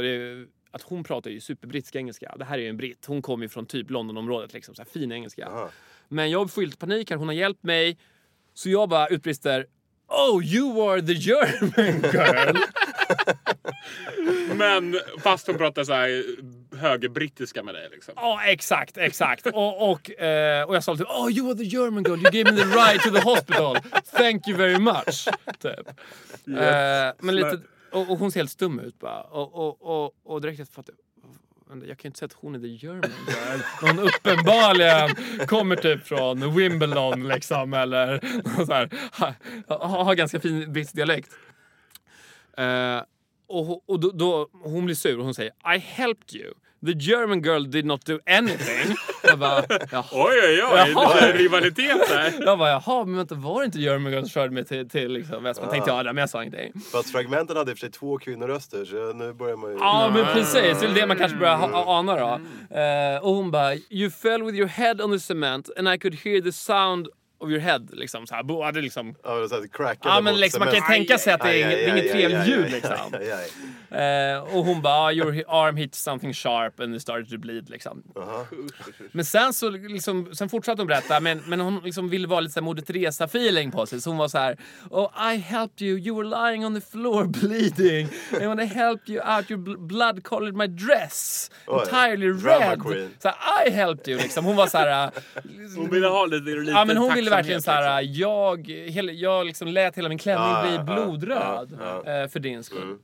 att 0.72 0.82
hon 0.82 1.04
pratar 1.04 1.32
ju 1.32 1.40
superbrittisk 1.40 1.96
engelska. 1.96 2.36
Det 2.38 2.46
här 2.46 2.58
är 2.58 2.62
ju 2.62 2.70
en 2.70 2.78
britt. 2.78 3.06
Hon 3.06 3.22
kommer 3.22 3.46
ju 3.46 3.50
från 3.50 3.66
typ 3.66 3.90
Londonområdet, 3.90 4.54
liksom, 4.54 4.76
så 4.76 4.82
här, 4.82 4.90
fin 4.90 5.12
engelska. 5.12 5.70
Men 6.08 6.32
jag 6.32 6.52
får 6.52 6.64
ju 6.64 6.68
lite 6.68 6.78
panik 6.78 7.10
här, 7.10 7.18
hon 7.18 7.28
har 7.28 7.36
hjälpt 7.36 7.64
mig. 7.64 7.98
Så 8.54 8.70
jag 8.70 8.90
bara 8.90 9.08
utbrister 9.08 9.66
Oh, 10.08 10.44
you 10.44 10.92
are 10.92 11.02
the 11.02 11.14
German 11.14 12.02
girl! 12.14 12.58
Men 14.56 15.00
fast 15.24 15.48
hon 15.48 15.58
pratar 15.58 15.84
så 15.84 15.94
här 15.94 16.24
högerbrittiska 16.78 17.64
med 17.64 17.76
dig 17.76 17.90
liksom. 17.92 18.14
Ja, 18.18 18.42
exakt, 18.46 18.98
exakt. 18.98 19.46
Och, 19.46 19.92
och, 19.92 20.22
eh, 20.22 20.64
och 20.64 20.76
jag 20.76 20.84
sa 20.84 20.96
typ 20.96 21.08
Oh, 21.08 21.32
you 21.32 21.50
are 21.50 21.58
the 21.58 21.64
German 21.64 22.04
girl, 22.04 22.18
you 22.18 22.32
gave 22.32 22.52
me 22.52 22.58
the 22.58 22.66
ride 22.66 23.00
to 23.00 23.12
the 23.12 23.22
hospital. 23.22 23.78
Thank 24.14 24.48
you 24.48 24.58
very 24.58 24.80
much. 24.80 25.28
Typ. 25.60 25.88
Eh, 26.48 27.14
men 27.20 27.36
lite, 27.36 27.60
och, 27.92 28.12
och 28.12 28.20
hon 28.20 28.32
ser 28.32 28.40
helt 28.40 28.52
stum 28.52 28.80
ut 28.80 29.00
bara. 29.00 29.22
Och, 29.22 29.56
och, 29.56 30.06
och, 30.06 30.14
och 30.24 30.42
direkt 30.42 30.60
efter 30.60 30.76
fattade 30.76 30.98
jag, 31.88 31.98
kan 31.98 32.10
inte 32.10 32.20
säga 32.20 32.26
att 32.26 32.34
hon 32.34 32.56
är 32.56 32.60
the 32.60 32.68
German 32.68 33.12
girl. 33.28 33.60
Hon 33.82 34.00
uppenbarligen 34.00 35.10
kommer 35.48 35.76
typ 35.76 36.08
från 36.08 36.56
Wimbledon 36.56 37.28
liksom 37.28 37.74
eller 37.74 38.20
så 38.66 38.74
här, 38.74 38.90
har, 39.68 40.04
har 40.04 40.16
ganska 40.16 40.40
fin 40.40 40.74
brittisk 40.74 40.96
dialekt. 40.96 41.32
Eh, 42.58 43.02
och 43.50 43.90
och 43.90 44.00
då, 44.00 44.12
då, 44.12 44.50
hon 44.64 44.86
blir 44.86 44.96
sur 44.96 45.18
och 45.20 45.26
hon 45.26 45.34
säger 45.34 45.52
I 45.76 45.78
helped 45.78 46.36
you. 46.42 46.54
The 46.86 46.92
German 46.92 47.42
girl 47.42 47.64
did 47.64 47.86
not 47.86 48.06
do 48.06 48.20
anything. 48.26 48.96
jag 49.24 49.40
bara, 49.40 49.64
jaha. 49.92 50.06
Oj, 50.12 50.40
oj, 50.44 50.64
oj. 50.64 50.92
Jaha. 50.94 51.14
Lite 51.14 51.38
rivalitet 51.38 52.08
där. 52.10 52.34
Jag 52.46 52.58
bara, 52.60 52.70
jaha, 52.70 53.06
men 53.06 53.16
vänta, 53.18 53.36
var 53.36 53.60
det 53.60 53.66
inte 53.66 53.80
German 53.80 54.12
girl 54.12 54.22
som 54.22 54.30
körde 54.30 54.54
mig 54.54 54.66
till, 54.66 54.90
till 54.90 55.12
liksom, 55.12 55.44
Vespan? 55.44 55.70
Tänkte 55.70 55.90
jag, 55.92 56.06
men 56.06 56.18
jag 56.18 56.30
sa 56.30 56.44
ingenting. 56.44 56.82
Fast 56.92 57.12
fragmenten 57.12 57.58
hade 57.58 57.72
i 57.72 57.74
och 57.74 57.78
för 57.78 57.86
sig 57.88 57.92
två 57.92 58.18
kvinnoröster 58.18 58.86
så 58.86 59.14
nu 59.14 59.34
börjar 59.34 59.56
man 59.56 59.72
ju... 59.72 59.78
Ja, 59.78 60.12
men 60.14 60.26
precis. 60.26 60.80
Det 60.80 60.86
är 60.86 60.94
det 60.94 61.08
man 61.08 61.18
kanske 61.18 61.38
börjar 61.38 61.56
ha- 61.58 61.98
ana 62.00 62.16
då. 62.16 62.40
Eh, 62.78 63.24
och 63.24 63.36
hon 63.36 63.52
bara, 63.52 63.76
you 63.90 64.10
fell 64.10 64.44
with 64.44 64.58
your 64.58 64.68
head 64.68 65.02
on 65.02 65.12
the 65.12 65.20
cement 65.20 65.70
and 65.78 65.90
I 65.90 65.98
could 65.98 66.16
hear 66.16 66.42
the 66.42 66.52
sound 66.52 67.08
of 67.40 67.50
your 67.50 67.60
head. 67.60 67.88
Liksom 67.92 68.28
så 68.28 68.36
här. 68.36 68.44
Bo- 68.44 68.64
hade 68.64 68.82
liksom... 68.82 69.16
Ja, 69.24 69.36
det 69.36 69.44
är 69.44 69.48
så 69.48 69.56
här 69.56 69.68
crackade 69.68 70.16
Ja, 70.16 70.22
men 70.22 70.36
liksom, 70.36 70.60
man 70.60 70.68
kan 70.68 70.76
ju 70.76 70.82
tänka 70.82 71.18
sig 71.18 71.34
att 71.34 71.42
det 71.42 71.48
är, 71.48 71.52
Aj, 71.54 71.60
inget- 71.62 71.72
det 71.72 71.84
är 71.86 71.94
aj, 71.94 72.00
inget 72.00 72.06
aj, 72.06 72.12
trevligt 72.12 72.48
ljud 72.48 72.72
liksom. 72.72 73.14
Eh, 73.92 74.56
och 74.58 74.66
hon 74.66 74.82
bara, 74.82 74.94
ah, 74.94 75.12
your 75.12 75.44
arm 75.48 75.76
hit 75.78 75.96
something 75.96 76.34
sharp 76.34 76.80
and 76.80 76.96
it 76.96 77.02
started 77.02 77.30
to 77.30 77.38
bleed 77.38 77.70
liksom. 77.70 78.04
Men 79.12 79.26
sen 79.26 79.54
så 79.54 79.70
liksom, 79.70 80.36
sen 80.36 80.50
fortsatte 80.50 80.82
hon 80.82 80.88
berätta, 80.88 81.20
men, 81.20 81.42
men 81.48 81.60
hon 81.60 81.80
liksom 81.84 82.10
ville 82.10 82.28
vara 82.28 82.40
lite 82.40 82.54
så 82.54 82.60
här 82.60 82.66
Moder 82.66 82.84
Teresa-feeling 82.84 83.72
på 83.72 83.86
sig. 83.86 84.02
Så 84.02 84.10
hon 84.10 84.18
var 84.18 84.28
så 84.28 84.38
här, 84.38 84.58
oh 84.90 85.34
I 85.34 85.38
helped 85.38 85.82
you, 85.82 86.00
you 86.00 86.16
were 86.18 86.50
lying 86.52 86.66
on 86.66 86.76
the 86.82 86.88
floor 86.88 87.26
bleeding. 87.42 88.08
And 88.34 88.42
when 88.48 88.60
I 88.60 88.66
helped 88.66 89.10
you 89.10 89.36
out 89.38 89.52
your 89.52 89.62
bl- 89.64 89.78
blood 89.88 90.24
colored 90.24 90.56
my 90.56 90.68
dress. 90.68 91.52
Oj, 91.68 91.82
Entirely 91.84 92.28
red. 92.32 92.82
Så 93.20 93.30
här, 93.30 93.68
I 93.68 93.70
helped 93.72 94.08
you 94.14 94.22
liksom. 94.22 94.46
Hon 94.46 94.56
var 94.56 94.68
så 94.68 94.78
här... 94.78 95.12
Hon 95.76 95.90
ville 95.90 96.08
ha 96.08 96.26
lite, 96.26 96.50
lite 96.50 96.72
Ja 96.72 96.86
men 96.86 96.98
hon 96.98 97.14
ville 97.14 97.27
tacksamhet, 97.30 97.46
verkligen 97.46 97.62
så 97.62 97.72
här, 97.72 98.02
liksom. 98.02 98.22
jag, 98.22 98.68
hela, 98.92 99.12
jag 99.12 99.46
liksom 99.46 99.68
lät 99.68 99.98
hela 99.98 100.10
min 100.10 100.18
klänning 100.18 100.48
Ja, 100.48 100.84
bli 100.84 100.94
blodröd 100.96 101.74
Mm. 101.74 102.24
eh, 102.24 102.30
för 102.30 102.40
din 102.40 102.64
skull. 102.64 102.98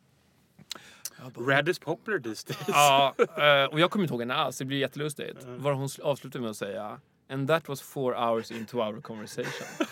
Red 1.47 1.69
is 1.69 1.79
popular 1.79 2.19
these 2.19 2.47
days. 2.47 2.59
Ja, 2.67 3.13
eh, 3.17 3.65
och 3.73 3.79
jag 3.79 3.91
kommer 3.91 4.03
inte 4.03 4.13
ihåg 4.13 4.21
henne 4.21 4.33
alls, 4.33 4.57
det 4.57 4.65
blir 4.65 4.77
jättelustigt. 4.77 5.43
Var 5.43 5.71
hon 5.73 5.87
sl- 5.87 6.01
avslutade 6.01 6.41
med 6.41 6.51
att 6.51 6.57
säga 6.57 6.99
And 7.33 7.47
that 7.47 7.69
was 7.69 7.81
four 7.81 8.15
hours 8.15 8.51
into 8.51 8.77
our 8.77 9.01
conversation. 9.01 9.67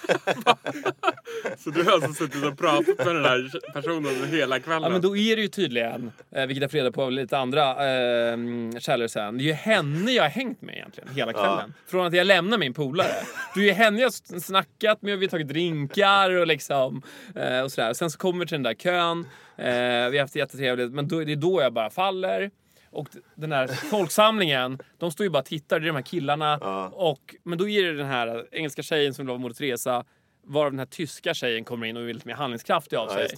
Så 1.57 1.69
du 1.69 1.83
har 1.83 1.91
alltså 1.91 2.13
suttit 2.13 2.45
och 2.45 2.57
pratat 2.57 2.97
med 2.97 3.15
den 3.15 3.25
här 3.25 3.49
personen 3.73 4.25
hela 4.29 4.59
kvällen? 4.59 4.83
Ja 4.83 4.89
men 4.89 5.01
då 5.01 5.17
är 5.17 5.35
det 5.35 5.41
ju 5.41 5.47
tydligen, 5.47 6.11
eh, 6.31 6.45
vilket 6.45 6.61
jag 6.61 6.71
får 6.71 6.77
reda 6.77 6.91
på 6.91 7.03
av 7.03 7.11
lite 7.11 7.37
andra 7.37 7.69
eh, 7.69 8.37
källor 8.79 9.07
sen, 9.07 9.37
det 9.37 9.43
är 9.43 9.45
ju 9.45 9.53
henne 9.53 10.11
jag 10.11 10.23
har 10.23 10.29
hängt 10.29 10.61
med 10.61 10.75
egentligen 10.75 11.09
hela 11.15 11.33
kvällen. 11.33 11.73
Från 11.87 12.05
att 12.05 12.13
jag 12.13 12.27
lämnar 12.27 12.57
min 12.57 12.73
polare. 12.73 13.07
Det 13.55 13.59
är 13.59 13.65
ju 13.65 13.71
henne 13.71 13.99
jag 13.99 14.05
har 14.05 14.39
snackat 14.39 15.01
med, 15.01 15.19
vi 15.19 15.25
har 15.25 15.31
tagit 15.31 15.47
drinkar 15.47 16.31
och 16.31 16.47
liksom 16.47 17.01
eh, 17.35 17.59
och 17.59 17.71
sådär. 17.71 17.93
Sen 17.93 18.11
så 18.11 18.17
kommer 18.17 18.39
vi 18.39 18.47
till 18.47 18.55
den 18.55 18.63
där 18.63 18.73
kön, 18.73 19.19
eh, 19.57 20.09
vi 20.09 20.17
har 20.17 20.19
haft 20.19 20.33
det 20.33 20.39
jättetrevligt, 20.39 20.91
men 20.91 21.07
då, 21.07 21.19
det 21.19 21.31
är 21.31 21.35
då 21.35 21.61
jag 21.61 21.73
bara 21.73 21.89
faller. 21.89 22.51
Och 22.91 23.07
den 23.35 23.51
här 23.51 23.67
folksamlingen, 23.67 24.79
de 24.97 25.11
står 25.11 25.23
ju 25.23 25.29
bara 25.29 25.39
och 25.39 25.45
tittar, 25.45 25.79
det 25.79 25.85
är 25.85 25.87
de 25.87 25.95
här 25.95 26.03
killarna. 26.03 26.57
Och, 26.93 27.35
men 27.43 27.57
då 27.57 27.69
är 27.69 27.83
det 27.83 27.97
den 27.97 28.07
här 28.07 28.45
engelska 28.51 28.83
tjejen 28.83 29.13
som 29.13 29.25
vill 29.25 29.29
vara 29.29 29.39
Moder 29.39 29.55
Teresa, 29.55 30.05
varav 30.45 30.71
den 30.71 30.79
här 30.79 30.85
tyska 30.85 31.33
tjejen 31.33 31.63
kommer 31.63 31.87
in 31.87 31.97
och 31.97 32.09
är 32.09 32.13
lite 32.13 32.27
mer 32.27 32.35
handlingskraftig 32.35 32.97
av 32.97 33.07
Ja, 33.09 33.13
sig. 33.13 33.29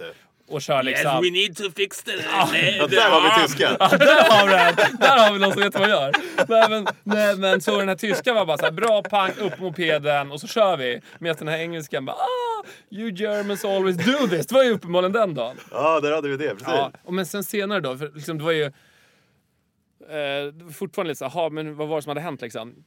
Och 0.48 0.62
kör 0.62 0.84
liksom... 0.84 1.12
Yes, 1.12 1.24
we 1.24 1.30
need 1.30 1.58
to 1.58 1.63
fix 1.76 2.04
the... 2.04 2.12
Ja, 2.12 2.50
där 2.88 3.10
har 3.10 3.22
vi 3.22 3.48
tyskan! 3.48 3.76
Ja, 3.80 3.98
där 3.98 4.30
har 4.30 4.48
vi 4.48 4.54
den! 4.54 4.98
Där 5.00 5.18
har 5.18 5.34
vi 5.34 5.39
någon 5.39 5.54
som 5.54 5.62
vet 5.62 5.74
vad 5.74 5.82
man 5.82 5.89
gör. 5.89 6.13
Nej, 6.48 6.70
men, 6.70 6.88
nej, 7.04 7.38
men 7.38 7.62
så 7.62 7.80
den 7.80 7.88
här 7.88 7.96
tyskan 7.96 8.36
var 8.36 8.46
bara 8.46 8.58
så 8.58 8.66
här, 8.66 8.72
bra 8.72 9.02
pang, 9.02 9.32
upp 9.39 9.60
mopeden 9.60 10.32
och 10.32 10.42
så 10.42 10.48
kör 10.48 10.78
vi. 10.78 11.02
Medan 11.20 11.38
den 11.39 11.48
här 11.48 11.58
engelskan 11.58 12.06
bara 12.06 12.16
ah, 12.16 12.63
you 12.89 13.12
Germans 13.12 13.66
always 13.66 13.98
do 13.98 14.28
this. 14.28 14.48
Det 14.48 14.56
var 14.56 14.63
ju 14.63 14.72
uppenbarligen 14.72 15.12
den 15.12 15.34
dagen. 15.34 15.58
Ja, 15.72 16.00
där 16.00 16.12
hade 16.12 16.30
vi 16.30 16.38
det. 16.38 16.50
Precis. 16.50 16.68
Ja, 16.68 16.92
och 17.04 17.13
men 17.13 17.26
sen 17.26 17.44
senare 17.44 17.80
då, 17.80 17.98
för 17.98 18.12
liksom, 18.16 18.38
det 18.38 18.44
var 18.44 18.52
ju 18.52 18.72
eh, 20.10 20.70
fortfarande 20.72 21.08
lite 21.10 21.18
så 21.20 21.26
här, 21.26 21.39
"Jaha, 21.42 21.50
men 21.50 21.76
vad 21.76 21.88
var 21.88 21.96
det 21.96 22.02
som 22.02 22.10
hade 22.10 22.22
hänt 22.22 22.42
liksom? 22.42 22.84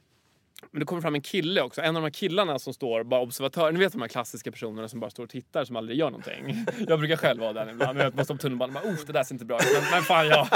Men 0.71 0.79
det 0.79 0.85
kommer 0.85 1.01
fram 1.01 1.15
en 1.15 1.21
kille 1.21 1.61
också, 1.61 1.81
en 1.81 1.87
av 1.87 1.93
de 2.01 2.03
här 2.03 2.09
killarna 2.13 2.59
som 2.59 2.73
står 2.73 3.03
bara 3.03 3.21
observatör. 3.21 3.71
Ni 3.71 3.79
vet 3.79 3.91
de 3.93 4.01
här 4.01 4.07
klassiska 4.09 4.51
personerna 4.51 4.87
som 4.87 4.99
bara 4.99 5.09
står 5.09 5.23
och 5.23 5.29
tittar 5.29 5.65
som 5.65 5.75
aldrig 5.75 5.97
gör 5.99 6.09
någonting. 6.11 6.65
Jag 6.87 6.99
brukar 6.99 7.15
själv 7.17 7.39
vara 7.39 7.53
den 7.53 7.69
ibland. 7.69 7.99
Jag 7.99 8.15
måste 8.15 8.33
på 8.33 8.37
tunnelbanan 8.37 8.75
och 8.75 8.81
bara, 8.83 8.93
oh 8.93 9.05
det 9.05 9.13
där 9.13 9.23
ser 9.23 9.35
inte 9.35 9.45
bra 9.45 9.57
ut. 9.57 9.65
Men, 9.73 9.91
men 9.91 10.01
fan 10.01 10.27
jag, 10.27 10.47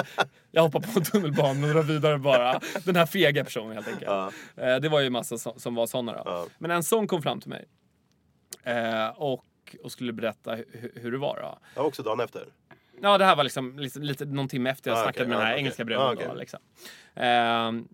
jag 0.52 0.62
hoppar 0.62 0.80
på 0.80 1.00
tunnelbanan 1.00 1.63
och 1.63 1.69
drar 1.69 1.84
vidare 1.84 2.17
bara. 2.17 2.60
Den 2.86 2.95
här 2.95 3.06
fega 3.06 3.43
personen 3.43 3.71
helt 3.74 3.88
enkelt. 3.88 4.10
Eh, 4.58 4.76
det 4.76 4.89
var 4.89 5.00
ju 5.00 5.10
massa 5.10 5.38
som, 5.38 5.60
som 5.60 5.76
var 5.76 5.88
sådana 5.88 6.13
då. 6.13 6.21
Ja. 6.26 6.45
Men 6.58 6.71
en 6.71 6.84
sån 6.84 7.08
kom 7.08 7.21
fram 7.21 7.39
till 7.41 7.50
mig. 7.50 7.65
Eh, 8.63 9.08
och, 9.08 9.45
och 9.84 9.91
skulle 9.91 10.13
berätta 10.13 10.56
hu- 10.56 11.00
hur 11.00 11.12
det 11.12 11.17
var 11.17 11.39
då. 11.41 11.60
Ja, 11.76 11.82
också 11.82 12.04
dagen 12.04 12.19
efter. 12.19 12.45
Ja, 13.01 13.17
det 13.17 13.25
här 13.25 13.35
var 13.35 13.43
liksom 13.43 13.79
lite, 13.79 13.99
lite 13.99 14.25
någon 14.25 14.47
timme 14.47 14.69
efter 14.69 14.91
jag 14.91 14.99
Ah, 14.99 15.03
snackade 15.03 15.25
okej. 15.25 15.27
med 15.27 15.37
den 15.37 15.45
här 15.45 15.51
Ah, 15.51 15.55
okej. 15.55 15.59
engelska 15.61 15.85
bruden. 15.85 16.01
Ah, 16.03 16.15
då, 16.27 16.33
liksom. 16.33 16.59
Ehm, 17.15 17.87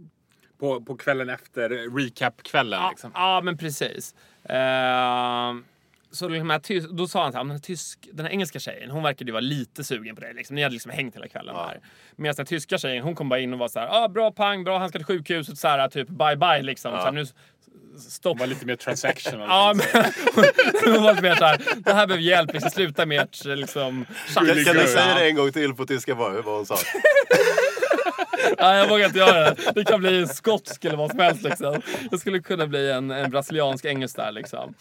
På, 0.60 0.82
på 0.82 0.98
kvällen 0.98 1.30
efter 1.30 1.70
recap-kvällen 1.98 2.80
ja, 2.82 2.89
liksom. 2.89 3.12
ja, 3.13 3.41
men 3.43 3.58
precis. 3.58 4.15
Ehm, 4.43 5.65
så 6.12 6.28
de 6.28 6.50
här 6.50 6.60
tys- 6.60 6.88
då 6.98 7.08
sa 7.08 7.24
han 7.24 7.32
så 7.32 7.38
här, 7.38 7.43
"Men 7.43 7.54
den, 7.56 7.62
tysk, 7.62 8.08
den 8.13 8.26
här 8.26 8.32
engelska 8.34 8.60
tjejen, 8.60 8.91
hon 8.91 9.04
verkade 9.04 9.30
ju 9.30 9.32
vara 9.34 9.41
lite 9.41 9.84
sugen 9.84 10.15
på 10.15 10.22
dig. 10.22 10.34
Liksom. 10.34 10.56
Ni 10.56 10.63
hade 10.63 10.74
liksom 10.74 10.91
hängt 10.91 11.15
hela 11.15 11.28
kvällen 11.28 11.56
där. 11.56 11.80
Medan 12.15 12.36
den 12.36 12.46
tyska 12.46 12.78
tjejen, 12.78 13.04
hon 13.04 13.15
kom 13.15 13.30
bara 13.30 13.39
in 13.39 13.54
och 13.54 13.60
var 13.60 13.67
så 13.67 13.80
här, 13.80 13.88
ah, 14.04 14.08
bra 14.08 14.32
pang, 14.32 14.63
bra, 14.63 14.80
han 14.80 14.89
ska 14.89 15.00
till 15.00 15.06
sjukhuset, 15.06 15.58
så 15.58 15.67
här, 15.67 15.89
typ 15.89 16.08
bye 16.08 16.36
bye 16.36 16.62
liksom. 16.62 16.91
Så 16.91 16.98
här, 16.98 17.12
nu, 17.12 17.26
stopp. 18.10 18.39
Var 18.39 18.48
lite 18.48 18.65
mer 18.65 18.76
transactional. 18.76 19.48
Ja, 19.50 19.74
men 19.74 20.04
hon 20.93 21.04
var 21.04 21.12
lite 21.12 21.24
mer 21.24 21.36
såhär, 21.36 21.62
det 21.78 21.93
här 21.93 22.08
behöver 22.08 22.24
hjälp, 22.24 22.54
liksom, 22.54 22.72
sluta 22.72 23.06
med 23.06 23.22
ert 23.22 23.46
liksom, 23.46 24.06
Kan, 24.34 24.46
kan 24.46 24.56
du 24.56 24.63
Ja. 24.82 24.88
säga 24.88 25.15
det 25.15 25.30
en 25.30 25.36
gång 25.36 25.52
till 25.52 25.74
på 25.74 25.86
tyska 25.86 26.15
vad, 26.15 26.34
vad 26.34 26.56
hon 26.56 26.65
sa? 26.65 26.78
Nej, 28.60 28.78
jag 28.78 28.88
vågar 28.89 29.06
inte 29.06 29.20
göra 29.20 29.39
det. 29.39 29.56
Det 29.76 29.84
kan 29.86 30.00
bli 30.00 30.17
en 30.20 30.28
skotsk 30.28 30.86
eller 30.86 30.98
vad 30.98 31.10
som 31.12 31.20
helst. 31.20 31.43
Liksom. 31.43 31.82
Det 32.12 32.17
skulle 32.17 32.39
kunna 32.39 32.67
bli 32.67 32.91
en, 32.91 33.12
en 33.12 33.32
brasiliansk 33.32 33.86
engelsk 33.86 34.15
där. 34.15 34.32
Liksom. 34.32 34.74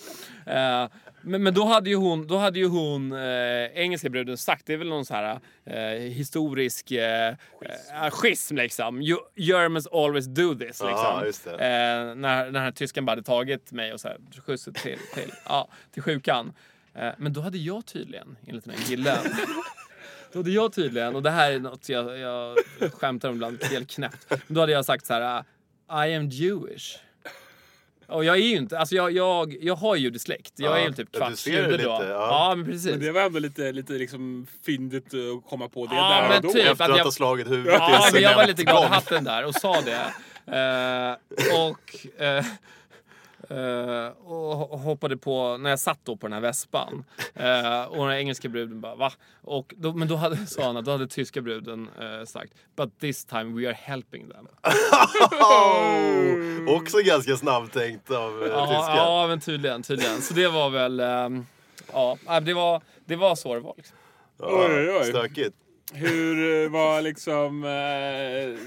Eh, 0.47 0.85
men, 1.27 1.43
men 1.43 1.55
då 1.55 1.65
hade 1.65 1.91
ju 1.91 1.97
hon, 1.97 2.27
då 2.27 2.37
hade 2.37 2.59
ju 2.59 2.67
hon 2.67 3.13
eh, 3.13 3.65
engelska 3.75 4.09
bruden 4.09 4.37
sagt, 4.37 4.67
det 4.67 4.73
är 4.73 4.77
väl 4.77 4.89
någon 4.89 5.05
så 5.05 5.15
här 5.15 5.41
eh, 5.65 6.01
historisk 6.01 6.91
eh, 6.91 7.29
eh, 7.29 8.11
schism 8.11 8.57
liksom. 8.57 9.03
You, 9.03 9.19
Germans 9.35 9.87
always 9.87 10.27
do 10.27 10.55
this. 10.55 10.83
Liksom. 10.83 11.33
Det. 11.45 11.53
Eh, 11.53 11.59
när, 11.59 12.15
när 12.15 12.45
den 12.45 12.63
här 12.63 12.71
tysken 12.71 13.05
bara 13.05 13.13
hade 13.13 13.23
tagit 13.23 13.73
mig 13.73 13.93
och 13.93 14.01
så 14.01 14.09
här, 14.09 14.19
skjutsat 14.47 14.75
till, 14.75 14.99
till, 15.15 15.33
ja, 15.45 15.69
till 15.93 16.03
sjukan. 16.03 16.53
Eh, 16.95 17.13
men 17.17 17.33
då 17.33 17.41
hade 17.41 17.59
jag 17.59 17.87
tydligen, 17.87 18.37
enligt 18.47 18.65
den 18.65 18.75
här 18.75 18.85
killen, 18.85 19.19
då 20.33 20.39
hade 20.39 20.51
jag 20.51 20.73
tydligen, 20.73 21.15
och 21.15 21.23
det 21.23 21.31
här 21.31 21.53
är 21.53 21.59
något 21.59 21.89
jag, 21.89 22.19
jag 22.19 22.57
skämtar 22.93 23.29
om 23.29 23.35
ibland, 23.35 23.65
helt 23.65 23.91
knäppt. 23.91 24.27
Men 24.29 24.55
då 24.55 24.61
hade 24.61 24.73
jag 24.73 24.85
sagt 24.85 25.07
så 25.07 25.15
här: 25.15 25.45
I 26.09 26.15
am 26.15 26.29
Jewish. 26.29 26.99
Och 28.09 28.25
jag 28.25 28.37
är 28.37 28.41
ju 28.41 28.57
inte, 28.57 28.79
alltså 28.79 28.95
jag, 28.95 29.13
jag, 29.13 29.57
jag 29.61 29.77
har 29.77 29.97
judisk 29.97 30.29
Jag 30.29 30.39
Ja, 30.57 30.79
är 30.79 30.87
ju 30.87 30.93
typ 30.93 31.13
kvarts 31.17 31.47
jude 31.47 31.77
då. 31.77 31.89
ja. 31.89 32.05
Ja, 32.09 32.55
men 32.57 32.67
precis. 32.67 32.91
Men 32.91 33.01
det 33.01 33.13
var 33.13 33.21
ändå 33.21 33.39
lite, 33.39 33.73
lite 33.73 33.93
liksom 33.93 34.47
fyndigt 34.67 35.07
att 35.15 35.51
komma 35.51 35.69
på 35.69 35.87
det 35.87 35.95
Ja, 35.95 36.09
där 36.11 36.29
men 36.29 36.37
och 36.37 36.43
då. 36.43 36.49
typ. 36.53 36.67
Efter 36.71 36.85
att 36.85 36.91
att 36.91 36.97
jag- 36.97 37.05
ha 37.05 37.11
slagit 37.13 37.51
huvudet 37.51 37.73
i 37.75 37.77
Ja, 37.79 38.07
en 38.07 38.13
men 38.13 38.23
jag 38.23 38.37
var 38.37 38.47
lite 38.47 38.63
glad 38.63 38.85
i 38.85 38.87
hatten 38.89 39.25
där 39.25 39.45
och 39.45 39.55
sa 39.55 39.81
det. 39.81 40.01
Eh, 40.49 41.13
och, 41.67 42.21
eh, 42.25 42.45
eh, 43.51 44.07
och 44.27 44.55
ho- 44.55 44.77
hoppade 44.79 45.17
på, 45.17 45.57
när 45.57 45.71
jag 45.71 45.79
satt 45.81 45.99
då 46.05 46.17
på 46.17 46.27
den 46.27 46.33
här 46.33 46.41
vespan. 46.41 47.05
Eh, 47.35 47.83
och 47.83 47.97
den 47.97 48.07
här 48.09 48.17
engelska 48.17 48.49
bruden 48.49 48.81
bara 48.81 48.95
va? 48.95 49.13
Och 49.43 49.75
då, 49.77 49.93
men 49.93 50.09
då 50.09 50.17
hade, 50.17 50.37
sa 50.47 50.63
han 50.67 50.77
att 50.77 50.85
då 50.85 50.91
hade 50.91 51.07
tyska 51.09 51.41
bruden 51.41 51.89
eh, 52.01 52.25
sagt 52.27 52.53
But 52.77 53.01
this 53.01 53.25
time 53.25 53.61
we 53.61 53.69
are 53.69 53.77
helping 53.81 54.29
them. 54.31 54.49
Oh, 55.41 56.77
också 56.77 56.99
ganska 57.05 57.37
snabbtänkt 57.37 58.11
av 58.11 58.43
eh, 58.43 58.49
Ja, 58.49 58.67
tyskan. 58.67 58.97
ja 58.97 59.27
men 59.29 59.41
tydligen, 59.41 59.83
tydligen. 59.83 60.23
Så 60.23 60.35
det 60.35 60.49
var 60.49 60.71
väl, 60.71 60.99
ja 61.93 62.17
nej, 62.27 62.41
det 62.41 62.55
var, 62.55 62.83
det 63.05 63.17
var 63.17 63.35
så 63.35 63.55
det 63.55 63.61
var. 63.61 63.75
Liksom. 63.77 63.97
Ja, 64.39 64.67
Oj, 64.69 64.91
oj. 65.01 65.05
Stökigt. 65.05 65.57
Hur 65.93 66.65
eh, 66.65 66.71
var 66.71 67.03
liksom... 67.03 67.65
Eh, 67.65 68.59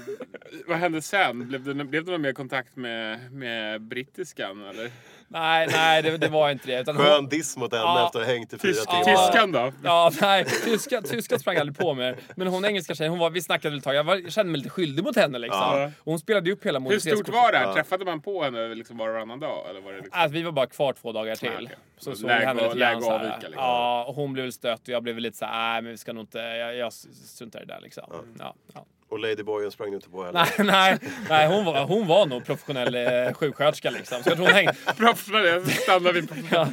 vad 0.66 0.78
hände 0.78 1.02
sen? 1.02 1.48
Blev 1.48 1.64
det, 1.64 1.84
blev 1.84 2.04
det 2.04 2.10
någon 2.10 2.22
mer 2.22 2.32
kontakt 2.32 2.76
med, 2.76 3.32
med 3.32 3.82
brittiskan 3.82 4.64
eller? 4.64 4.90
Nej, 5.32 5.68
nej 5.72 6.02
det, 6.02 6.16
det 6.18 6.28
var 6.28 6.50
inte 6.50 6.66
det. 6.66 6.80
Utan 6.80 6.96
hon- 6.96 7.04
Skön 7.06 7.28
diss 7.28 7.56
mot 7.56 7.72
henne 7.72 7.84
Ja. 7.84 8.06
efter 8.06 8.20
att 8.20 8.26
ha 8.26 8.32
hängt 8.34 8.52
i 8.52 8.58
fyra 8.58 8.72
Tysk, 8.72 8.88
timmar. 8.90 9.04
tyskan 9.26 9.52
då? 9.52 9.72
Ja, 9.84 10.12
nej. 10.20 10.44
Tyska, 10.64 11.02
tyska 11.02 11.38
sprang 11.38 11.56
aldrig 11.56 11.78
på 11.78 11.94
mig. 11.94 12.16
Men 12.36 12.46
hon 12.46 12.64
engelska 12.64 12.94
tjejen, 12.94 13.10
hon 13.10 13.18
var, 13.18 13.30
vi 13.30 13.40
snackade 13.42 13.76
ett 13.76 13.84
tag. 13.84 13.94
Jag, 13.94 14.04
var, 14.04 14.16
jag 14.16 14.32
kände 14.32 14.52
mig 14.52 14.58
lite 14.58 14.70
skyldig 14.70 15.04
mot 15.04 15.16
henne 15.16 15.38
liksom. 15.38 15.60
Ja. 15.60 15.84
Och 15.98 16.04
hon 16.04 16.18
spelade 16.18 16.52
upp 16.52 16.66
hela 16.66 16.80
Hur 16.80 16.98
stort 16.98 17.28
var 17.28 17.52
det 17.52 17.58
här? 17.58 17.72
Träffade 17.72 18.04
man 18.04 18.20
på 18.20 18.42
henne 18.42 18.74
liksom 18.74 18.96
var 18.96 19.08
och 19.08 19.14
varannan 19.14 19.40
dag? 19.40 19.70
Eller 19.70 19.80
var 19.80 19.92
det 19.92 19.98
liksom... 20.00 20.20
Alltså, 20.20 20.34
vi 20.34 20.42
var 20.42 20.52
bara 20.52 20.66
kvar 20.66 20.92
två 20.92 21.12
dagar 21.12 21.36
till. 21.36 21.48
Ah, 21.48 21.54
okej. 21.64 21.76
Så 21.98 22.10
Så 22.10 22.16
såg 22.16 22.28
läge 22.28 22.46
henne 22.46 22.62
lite 22.62 22.78
grann 22.78 23.02
så 23.02 23.10
avvika, 23.12 23.34
liksom. 23.36 23.54
Ja, 23.56 24.04
och 24.08 24.14
hon 24.14 24.32
blev 24.32 24.44
väl 24.44 24.52
stött 24.52 24.80
och 24.82 24.88
jag 24.88 25.02
blev 25.02 25.18
lite 25.18 25.36
så 25.38 25.44
här, 25.44 25.72
nej 25.72 25.82
men 25.82 25.90
vi 25.90 25.98
ska 25.98 26.12
nog 26.12 26.22
inte, 26.22 26.38
jag, 26.38 26.76
jag 26.76 26.92
struntar 26.92 27.62
i 27.62 27.64
det 27.64 27.74
där 27.74 27.80
liksom. 27.80 28.04
Ja, 28.38 28.54
ja. 28.74 28.84
Och 29.10 29.18
Ladyboyen 29.18 29.70
sprang 29.70 29.90
du 29.90 29.96
inte 29.96 30.08
på 30.10 30.24
heller? 30.24 30.46
Nej, 30.58 30.98
nej, 31.00 31.10
nej 31.28 31.48
hon, 31.48 31.64
var, 31.64 31.84
hon 31.84 32.06
var 32.06 32.26
nog 32.26 32.44
professionell 32.44 32.94
eh, 32.94 33.32
sjuksköterska 33.34 33.90
liksom. 33.90 34.22
Så 34.22 34.30
jag 34.30 34.36
tror 34.36 34.46
hon 34.46 34.54
hängde, 34.54 34.74
Professionell, 34.96 35.66
stannar 35.70 36.12
vi 36.12 36.26
på... 36.26 36.34
ja, 36.50 36.68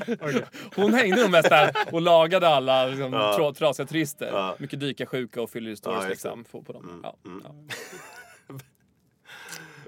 hon 0.76 0.94
hängde 0.94 1.22
nog 1.22 1.32
mest 1.32 1.50
där 1.50 1.72
och 1.92 2.02
lagade 2.02 2.48
alla 2.48 2.86
liksom, 2.86 3.14
Ja. 3.14 3.36
tra, 3.36 3.54
trasiga 3.54 3.86
turister. 3.88 4.30
Ja. 4.34 4.56
Mycket 4.60 4.80
dykarsjuka 4.80 5.42
och 5.42 5.50
fyllehistories 5.50 6.04
Ja, 6.04 6.10
liksom. 6.10 6.44
På, 6.44 6.62
på 6.64 6.74
dem. 6.74 7.00
Ja, 7.04 7.16
ja. 7.44 7.56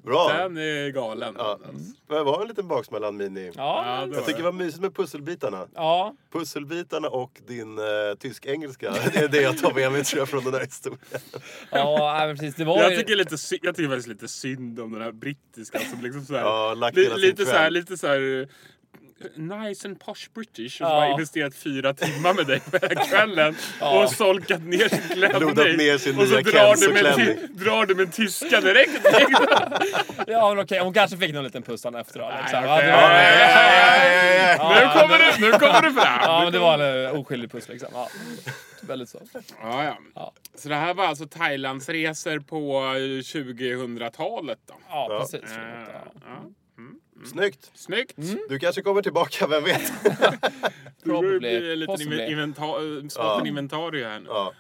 Bra! 0.03 0.33
Den 0.38 0.57
är 0.57 0.89
galen. 0.89 1.35
Ja. 1.38 1.59
Det 2.07 2.23
var 2.23 2.41
en 2.41 2.47
liten 2.47 2.67
baksmällan 2.67 3.17
Mini. 3.17 3.51
Ja, 3.55 3.83
Ja, 4.07 4.07
Jag 4.15 4.25
tycker 4.25 4.38
det 4.38 4.43
var 4.45 4.51
mysigt 4.51 4.81
med 4.81 4.95
pusselbitarna. 4.95 5.67
ja, 5.75 6.15
Pusselbitarna 6.31 7.07
och 7.09 7.41
din 7.47 7.77
eh, 7.77 7.83
tysk-engelska. 8.19 8.91
Det 9.13 9.19
är 9.19 9.27
det 9.27 9.41
jag 9.41 9.57
tar 9.57 9.73
med 9.73 9.91
mig 9.91 10.03
tror 10.03 10.19
jag 10.19 10.29
från 10.29 10.43
den 10.43 10.53
här 10.53 10.62
historien. 10.62 10.99
ja, 11.71 12.15
men 12.27 12.38
precis. 12.38 12.55
Det 12.55 12.65
var 12.65 12.77
Jag 12.77 12.91
ju- 12.91 12.97
tycker, 12.97 13.15
lite, 13.15 13.35
jag 13.62 13.75
tycker 13.75 13.89
faktiskt 13.89 14.07
lite 14.07 14.27
synd 14.27 14.79
om 14.79 14.91
den 14.91 15.01
här 15.01 15.12
brittiska 15.12 15.79
som 15.79 16.01
liksom 16.01 16.25
såhär, 16.25 16.41
Ja, 16.41 16.73
lagt 16.73 16.97
li, 16.97 17.03
hela 17.03 17.15
sin 17.15 17.21
lite, 17.25 17.45
såhär, 17.45 18.17
kväll. 18.17 18.47
Nice 19.36 19.88
and 19.88 19.99
posh 19.99 20.29
british 20.34 20.82
och 20.82 20.88
Ja. 20.88 20.99
har 20.99 21.12
investerat 21.12 21.55
fyra 21.55 21.93
timmar 21.93 22.34
med 22.34 22.47
dig 22.47 22.60
på 22.60 22.77
hela 22.88 23.05
kvällen 23.05 23.55
Ja. 23.79 24.03
och 24.03 24.12
solkat 24.12 24.62
ner 24.62 24.89
sin 24.89 24.99
klänning. 25.13 25.41
Lodat 25.41 25.77
ner 25.77 25.97
sin 25.97 26.19
och 26.19 26.27
så 26.27 26.34
nya 26.34 26.41
drar 26.41 26.75
du, 26.75 26.93
med, 26.93 27.38
drar 27.51 27.86
du 27.86 27.95
med 27.95 28.13
tyska 28.13 28.62
direkt. 28.62 28.91
Ja, 30.27 30.53
men 30.53 30.63
okej. 30.63 30.79
Hon 30.79 30.93
kanske 30.93 31.17
fick 31.17 31.34
någon 31.34 31.43
liten 31.43 31.62
puss 31.63 31.86
efteråt. 31.86 32.34
Liksom. 32.41 32.63
Ja, 32.63 32.77
nu 34.60 34.99
kommer 35.01 35.17
det, 35.17 35.39
nu 35.39 35.51
kommer 35.51 35.82
det 35.82 35.93
fram! 35.93 36.19
ja, 36.23 36.41
men 36.43 36.53
det 36.53 36.60
var 36.60 36.79
en 36.79 37.05
eh, 37.05 37.19
oskyldig 37.19 37.51
puss 37.51 37.69
liksom. 37.69 37.89
Ja. 37.93 38.10
Väldigt 38.82 39.10
så. 39.10 39.21
Ja, 39.62 39.84
ja. 39.84 39.97
Ja. 40.15 40.34
Så 40.55 40.69
det 40.69 40.75
här 40.75 40.93
var 40.93 41.05
alltså 41.05 41.27
Thailandsresor 41.27 42.39
på 42.39 42.77
eh, 42.79 43.19
2000-talet 43.21 44.60
då? 44.67 44.73
Ja, 44.89 45.17
precis. 45.21 45.41
Ja. 47.21 47.25
Snyggt! 47.29 47.71
Snyggt! 47.73 48.15
Du 48.49 48.60
kanske 48.60 48.82
kommer 48.82 49.01
tillbaka, 49.01 49.47
vem 49.47 49.63
vet? 49.63 49.91
Det 50.03 51.03
Probably. 51.03 51.39
bli 51.39 51.71
en 51.71 51.79
liten 51.79 51.95
inventa- 52.13 53.47
inventarie 53.47 54.05
här 54.08 54.19
nu. 54.19 54.25
Ja. 54.29 54.53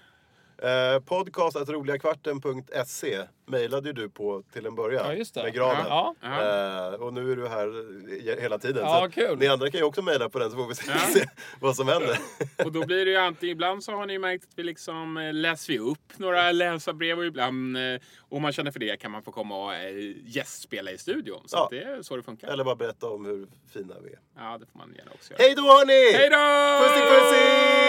Eh, 0.63 0.99
podcast 0.99 1.55
att 1.57 1.69
roliagkvarten.se 1.69 3.23
mejlade 3.45 3.87
ju 3.89 3.93
du 3.93 4.09
på 4.09 4.43
till 4.53 4.65
en 4.65 4.75
början. 4.75 5.05
Ja, 5.07 5.13
just 5.13 5.33
det. 5.33 5.43
Med 5.43 5.53
granen. 5.53 5.85
Ja. 5.87 6.15
Ja. 6.21 6.87
Eh, 6.87 6.93
och 6.93 7.13
nu 7.13 7.31
är 7.31 7.35
du 7.35 7.47
här 7.47 8.41
hela 8.41 8.57
tiden. 8.59 8.83
Ja, 8.85 9.01
så 9.05 9.11
kul. 9.11 9.37
Ni 9.37 9.47
andra 9.47 9.71
kan 9.71 9.79
ju 9.79 9.83
också 9.83 10.01
mejla 10.01 10.29
på 10.29 10.39
den 10.39 10.51
så 10.51 10.55
får 10.57 10.67
vi 10.67 10.75
se, 10.75 10.91
Ja. 11.19 11.25
vad 11.59 11.75
som 11.75 11.87
händer. 11.87 12.17
Och 12.65 12.71
då 12.71 12.85
blir 12.85 13.05
det 13.05 13.11
ju 13.11 13.17
alltid, 13.17 13.49
ibland 13.49 13.83
så 13.83 13.91
har 13.91 14.05
ni 14.05 14.19
märkt 14.19 14.43
att 14.43 14.49
vi 14.55 14.63
liksom 14.63 15.17
eh, 15.17 15.33
läser 15.33 15.73
vi 15.73 15.79
upp 15.79 16.13
några 16.17 16.51
läsarbrev 16.51 17.19
och 17.19 17.25
ibland, 17.25 17.77
eh, 17.77 17.83
om 18.29 18.41
man 18.41 18.51
känner 18.51 18.71
för 18.71 18.79
det, 18.79 18.97
kan 18.97 19.11
man 19.11 19.23
få 19.23 19.31
komma 19.31 19.65
och 19.65 19.73
eh, 19.73 20.13
gästspela 20.25 20.91
i 20.91 20.97
studion. 20.97 21.41
Så 21.45 21.57
Ja. 21.57 21.63
att 21.63 21.69
det 21.69 21.83
är 21.83 22.01
så 22.01 22.15
det 22.15 22.23
funkar. 22.23 22.47
Eller 22.47 22.63
bara 22.63 22.75
berätta 22.75 23.09
om 23.09 23.25
hur 23.25 23.47
fina 23.73 23.95
vi 24.03 24.09
är. 24.09 24.19
Ja, 24.37 24.57
det 24.59 24.65
får 24.65 24.77
man 24.79 24.93
gärna 24.97 25.11
också 25.11 25.33
göra. 25.33 25.41
Hej 25.43 25.53
då 25.55 25.61
hörni! 25.61 26.17
Hej 26.17 26.29
då! 26.29 26.85
Pussy 26.85 27.01
pussy! 27.09 27.88